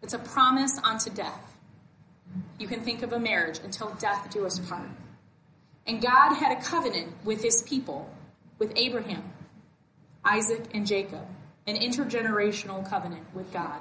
It's 0.00 0.14
a 0.14 0.18
promise 0.18 0.78
unto 0.82 1.10
death. 1.10 1.51
You 2.58 2.68
can 2.68 2.80
think 2.80 3.02
of 3.02 3.12
a 3.12 3.18
marriage 3.18 3.58
until 3.62 3.90
death 3.94 4.30
do 4.30 4.46
us 4.46 4.58
part. 4.58 4.88
And 5.86 6.00
God 6.00 6.34
had 6.34 6.56
a 6.56 6.62
covenant 6.62 7.12
with 7.24 7.42
his 7.42 7.62
people, 7.62 8.08
with 8.58 8.72
Abraham, 8.76 9.32
Isaac, 10.24 10.64
and 10.72 10.86
Jacob, 10.86 11.26
an 11.66 11.76
intergenerational 11.76 12.88
covenant 12.88 13.26
with 13.34 13.52
God. 13.52 13.80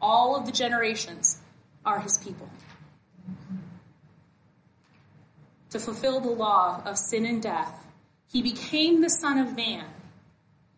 All 0.00 0.36
of 0.36 0.46
the 0.46 0.52
generations 0.52 1.40
are 1.84 2.00
his 2.00 2.18
people. 2.18 2.48
To 5.70 5.78
fulfill 5.78 6.20
the 6.20 6.30
law 6.30 6.82
of 6.84 6.96
sin 6.96 7.26
and 7.26 7.42
death, 7.42 7.86
he 8.30 8.42
became 8.42 9.00
the 9.00 9.10
Son 9.10 9.38
of 9.38 9.56
Man. 9.56 9.86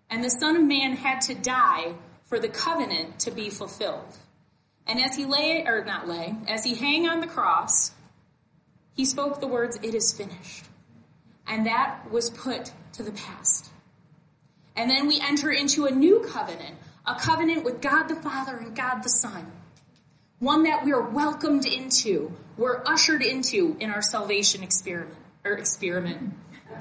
And 0.08 0.24
the 0.24 0.30
Son 0.30 0.56
of 0.56 0.62
Man 0.62 0.96
had 0.96 1.20
to 1.22 1.34
die 1.34 1.94
for 2.24 2.38
the 2.38 2.48
covenant 2.48 3.20
to 3.20 3.30
be 3.30 3.50
fulfilled. 3.50 4.16
And 4.90 4.98
as 5.00 5.14
he 5.14 5.24
lay, 5.24 5.64
or 5.64 5.84
not 5.84 6.08
lay, 6.08 6.34
as 6.48 6.64
he 6.64 6.74
hang 6.74 7.08
on 7.08 7.20
the 7.20 7.28
cross, 7.28 7.92
he 8.94 9.04
spoke 9.04 9.40
the 9.40 9.46
words, 9.46 9.78
It 9.84 9.94
is 9.94 10.12
finished. 10.12 10.64
And 11.46 11.66
that 11.66 12.10
was 12.10 12.28
put 12.28 12.72
to 12.94 13.04
the 13.04 13.12
past. 13.12 13.70
And 14.74 14.90
then 14.90 15.06
we 15.06 15.20
enter 15.20 15.52
into 15.52 15.86
a 15.86 15.92
new 15.92 16.26
covenant, 16.28 16.74
a 17.06 17.14
covenant 17.14 17.64
with 17.64 17.80
God 17.80 18.08
the 18.08 18.16
Father 18.16 18.56
and 18.56 18.74
God 18.74 19.04
the 19.04 19.10
Son. 19.10 19.52
One 20.40 20.64
that 20.64 20.84
we're 20.84 21.08
welcomed 21.08 21.66
into, 21.66 22.32
we're 22.56 22.82
ushered 22.84 23.22
into 23.22 23.76
in 23.78 23.90
our 23.90 24.02
salvation 24.02 24.64
experiment, 24.64 25.14
or 25.44 25.52
experiment, 25.52 26.34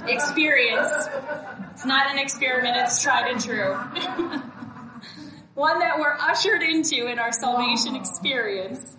experience. 0.07 1.07
It's 1.73 1.85
not 1.85 2.09
an 2.09 2.17
experiment, 2.17 2.75
it's 2.77 3.03
tried 3.03 3.29
and 3.29 3.39
true. 3.39 3.77
One 5.59 5.79
that 5.79 5.99
we're 5.99 6.15
ushered 6.17 6.63
into 6.63 7.07
in 7.07 7.19
our 7.19 7.33
salvation 7.33 7.97
experience. 7.97 8.95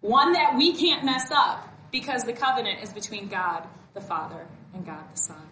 One 0.00 0.32
that 0.32 0.56
we 0.56 0.74
can't 0.74 1.04
mess 1.04 1.30
up 1.30 1.68
because 1.92 2.24
the 2.24 2.32
covenant 2.32 2.82
is 2.82 2.92
between 2.92 3.28
God 3.28 3.62
the 3.94 4.00
Father 4.00 4.44
and 4.74 4.84
God 4.84 5.04
the 5.12 5.16
Son. 5.16 5.48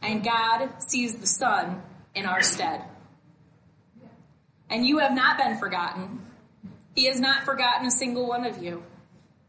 And 0.00 0.24
God 0.24 0.70
sees 0.78 1.18
the 1.18 1.26
Son 1.26 1.82
in 2.14 2.24
our 2.24 2.40
stead. 2.40 2.82
And 4.70 4.86
you 4.86 5.00
have 5.00 5.12
not 5.12 5.36
been 5.36 5.58
forgotten. 5.58 6.24
He 6.94 7.08
has 7.08 7.20
not 7.20 7.42
forgotten 7.42 7.86
a 7.86 7.90
single 7.90 8.26
one 8.26 8.46
of 8.46 8.62
you. 8.62 8.82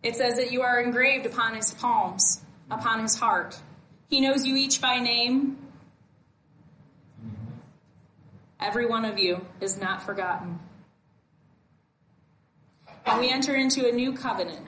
It 0.03 0.17
says 0.17 0.35
that 0.35 0.51
you 0.51 0.61
are 0.63 0.81
engraved 0.81 1.25
upon 1.25 1.55
his 1.55 1.73
palms, 1.73 2.41
upon 2.69 3.01
his 3.01 3.17
heart. 3.17 3.57
He 4.09 4.19
knows 4.19 4.45
you 4.45 4.57
each 4.57 4.81
by 4.81 4.99
name. 4.99 5.62
Every 8.63 8.85
one 8.85 9.03
of 9.03 9.19
you 9.19 9.45
is 9.59 9.77
not 9.77 10.03
forgotten. 10.03 10.57
And 13.05 13.19
we 13.19 13.29
enter 13.29 13.53
into 13.53 13.89
a 13.89 13.91
new 13.91 14.13
covenant 14.13 14.65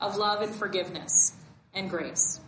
of 0.00 0.16
love 0.16 0.40
and 0.40 0.54
forgiveness 0.54 1.34
and 1.74 1.90
grace. 1.90 2.40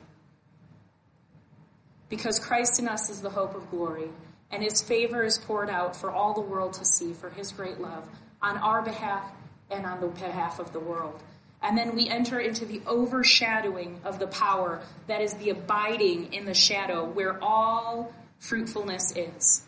Because 2.08 2.38
Christ 2.38 2.78
in 2.78 2.88
us 2.88 3.10
is 3.10 3.20
the 3.20 3.28
hope 3.28 3.54
of 3.54 3.70
glory, 3.70 4.08
and 4.50 4.62
his 4.62 4.80
favor 4.80 5.22
is 5.22 5.36
poured 5.36 5.68
out 5.68 5.94
for 5.94 6.10
all 6.10 6.32
the 6.32 6.40
world 6.40 6.72
to 6.74 6.84
see 6.86 7.12
for 7.12 7.28
his 7.28 7.52
great 7.52 7.78
love 7.78 8.08
on 8.40 8.56
our 8.56 8.80
behalf 8.80 9.30
and 9.70 9.84
on 9.84 10.00
the 10.00 10.06
behalf 10.06 10.58
of 10.60 10.72
the 10.72 10.80
world. 10.80 11.22
And 11.60 11.76
then 11.76 11.94
we 11.94 12.08
enter 12.08 12.40
into 12.40 12.64
the 12.64 12.80
overshadowing 12.86 14.00
of 14.02 14.18
the 14.18 14.28
power 14.28 14.80
that 15.08 15.20
is 15.20 15.34
the 15.34 15.50
abiding 15.50 16.32
in 16.32 16.46
the 16.46 16.54
shadow 16.54 17.04
where 17.04 17.38
all 17.42 18.14
fruitfulness 18.38 19.12
is. 19.14 19.62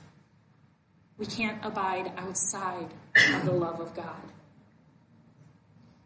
We 1.19 1.27
can't 1.27 1.65
abide 1.65 2.13
outside 2.17 2.89
of 3.35 3.45
the 3.45 3.53
love 3.53 3.81
of 3.81 3.95
God. 3.95 4.21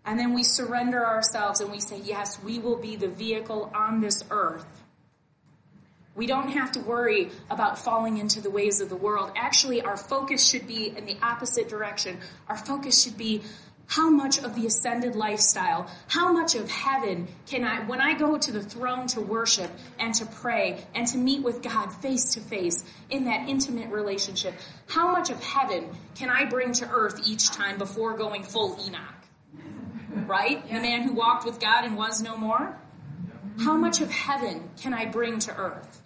And 0.05 0.19
then 0.19 0.33
we 0.35 0.43
surrender 0.43 1.05
ourselves 1.05 1.61
and 1.61 1.71
we 1.71 1.81
say, 1.81 2.01
yes, 2.03 2.43
we 2.43 2.59
will 2.59 2.77
be 2.77 2.97
the 2.97 3.09
vehicle 3.09 3.71
on 3.75 4.01
this 4.01 4.25
earth. 4.31 4.83
We 6.15 6.27
don't 6.27 6.49
have 6.49 6.73
to 6.73 6.81
worry 6.81 7.31
about 7.49 7.79
falling 7.79 8.19
into 8.19 8.41
the 8.41 8.51
ways 8.51 8.81
of 8.81 8.89
the 8.89 8.97
world. 8.97 9.31
Actually, 9.37 9.83
our 9.83 9.97
focus 9.97 10.47
should 10.47 10.67
be 10.67 10.95
in 10.97 11.07
the 11.07 11.17
opposite 11.23 11.69
direction. 11.69 12.19
Our 12.49 12.57
focus 12.57 13.03
should 13.03 13.17
be 13.17 13.43
how 13.91 14.09
much 14.09 14.39
of 14.39 14.55
the 14.55 14.67
ascended 14.67 15.17
lifestyle, 15.17 15.91
how 16.07 16.33
much 16.33 16.55
of 16.55 16.71
heaven 16.71 17.27
can 17.47 17.65
I, 17.65 17.81
when 17.87 18.01
I 18.01 18.15
go 18.15 18.39
to 18.39 18.53
the 18.53 18.63
throne 18.63 19.09
to 19.09 19.21
worship 19.21 19.69
and 19.99 20.15
to 20.15 20.27
pray 20.27 20.85
and 20.95 21.09
to 21.09 21.19
meet 21.19 21.43
with 21.43 21.61
God 21.61 21.89
face 21.89 22.35
to 22.35 22.41
face 22.41 22.85
in 23.11 23.25
that 23.25 23.49
intimate 23.49 23.91
relationship, 23.91 24.55
how 24.87 25.11
much 25.11 25.31
of 25.31 25.43
heaven 25.43 25.89
can 26.15 26.31
I 26.31 26.45
bring 26.45 26.73
to 26.75 26.89
earth 26.89 27.21
each 27.27 27.51
time 27.51 27.79
before 27.79 28.17
going 28.17 28.45
full 28.45 28.79
Enoch? 28.87 29.21
right? 30.27 30.65
The 30.69 30.75
man 30.75 31.03
who 31.03 31.13
walked 31.13 31.45
with 31.45 31.59
God 31.59 31.85
and 31.85 31.97
was 31.97 32.23
no 32.23 32.37
more. 32.37 32.79
How 33.59 33.77
much 33.77 34.01
of 34.01 34.11
heaven 34.11 34.71
can 34.81 34.95
I 34.95 35.07
bring 35.07 35.41
to 35.41 35.57
earth? 35.57 36.01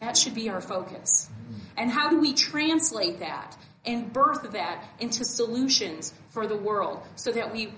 That 0.00 0.16
should 0.16 0.34
be 0.34 0.48
our 0.50 0.60
focus. 0.60 1.28
And 1.76 1.90
how 1.90 2.10
do 2.10 2.20
we 2.20 2.32
translate 2.32 3.18
that 3.18 3.56
and 3.84 4.12
birth 4.12 4.52
that 4.52 4.84
into 5.00 5.24
solutions 5.24 6.14
for 6.30 6.46
the 6.46 6.56
world 6.56 7.02
so 7.16 7.32
that 7.32 7.52
we, 7.52 7.72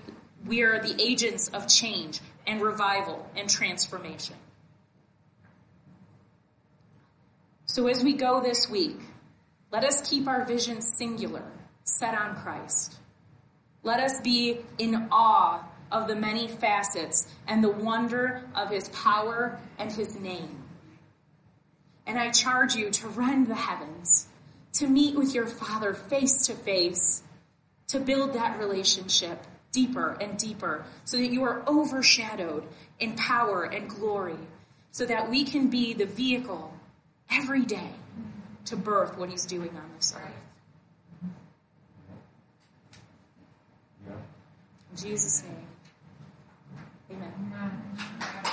we 0.45 0.61
are 0.61 0.81
the 0.81 0.95
agents 1.01 1.47
of 1.49 1.67
change 1.67 2.19
and 2.45 2.61
revival 2.61 3.27
and 3.35 3.49
transformation? 3.49 4.35
So 7.65 7.87
as 7.87 8.03
we 8.03 8.13
go 8.13 8.41
this 8.41 8.69
week, 8.69 8.99
let 9.71 9.83
us 9.83 10.07
keep 10.07 10.27
our 10.27 10.45
vision 10.45 10.81
singular, 10.81 11.43
set 11.83 12.15
on 12.15 12.35
Christ. 12.35 12.95
Let 13.83 13.99
us 13.99 14.21
be 14.21 14.59
in 14.77 15.07
awe 15.11 15.63
of 15.91 16.07
the 16.07 16.15
many 16.15 16.47
facets 16.47 17.27
and 17.47 17.63
the 17.63 17.69
wonder 17.69 18.43
of 18.55 18.69
his 18.69 18.89
power 18.89 19.59
and 19.77 19.91
his 19.91 20.15
name. 20.19 20.63
And 22.07 22.17
I 22.17 22.29
charge 22.29 22.75
you 22.75 22.91
to 22.91 23.07
rend 23.09 23.47
the 23.47 23.55
heavens, 23.55 24.27
to 24.75 24.87
meet 24.87 25.15
with 25.15 25.33
your 25.33 25.47
Father 25.47 25.93
face 25.93 26.47
to 26.47 26.53
face, 26.53 27.23
to 27.87 27.99
build 27.99 28.33
that 28.33 28.59
relationship 28.59 29.43
deeper 29.71 30.17
and 30.21 30.37
deeper 30.37 30.85
so 31.03 31.17
that 31.17 31.27
you 31.27 31.43
are 31.43 31.61
overshadowed 31.67 32.63
in 32.99 33.13
power 33.15 33.63
and 33.63 33.89
glory, 33.89 34.37
so 34.91 35.05
that 35.05 35.29
we 35.29 35.43
can 35.43 35.67
be 35.67 35.93
the 35.93 36.05
vehicle 36.05 36.73
every 37.29 37.65
day 37.65 37.91
to 38.65 38.77
birth 38.77 39.17
what 39.17 39.29
He's 39.29 39.45
doing 39.45 39.69
on 39.69 39.89
this 39.97 40.15
earth. 40.15 40.31
In 44.91 44.97
Jesus' 44.97 45.43
name, 45.43 45.67
amen. 47.11 47.33
amen. 47.53 48.44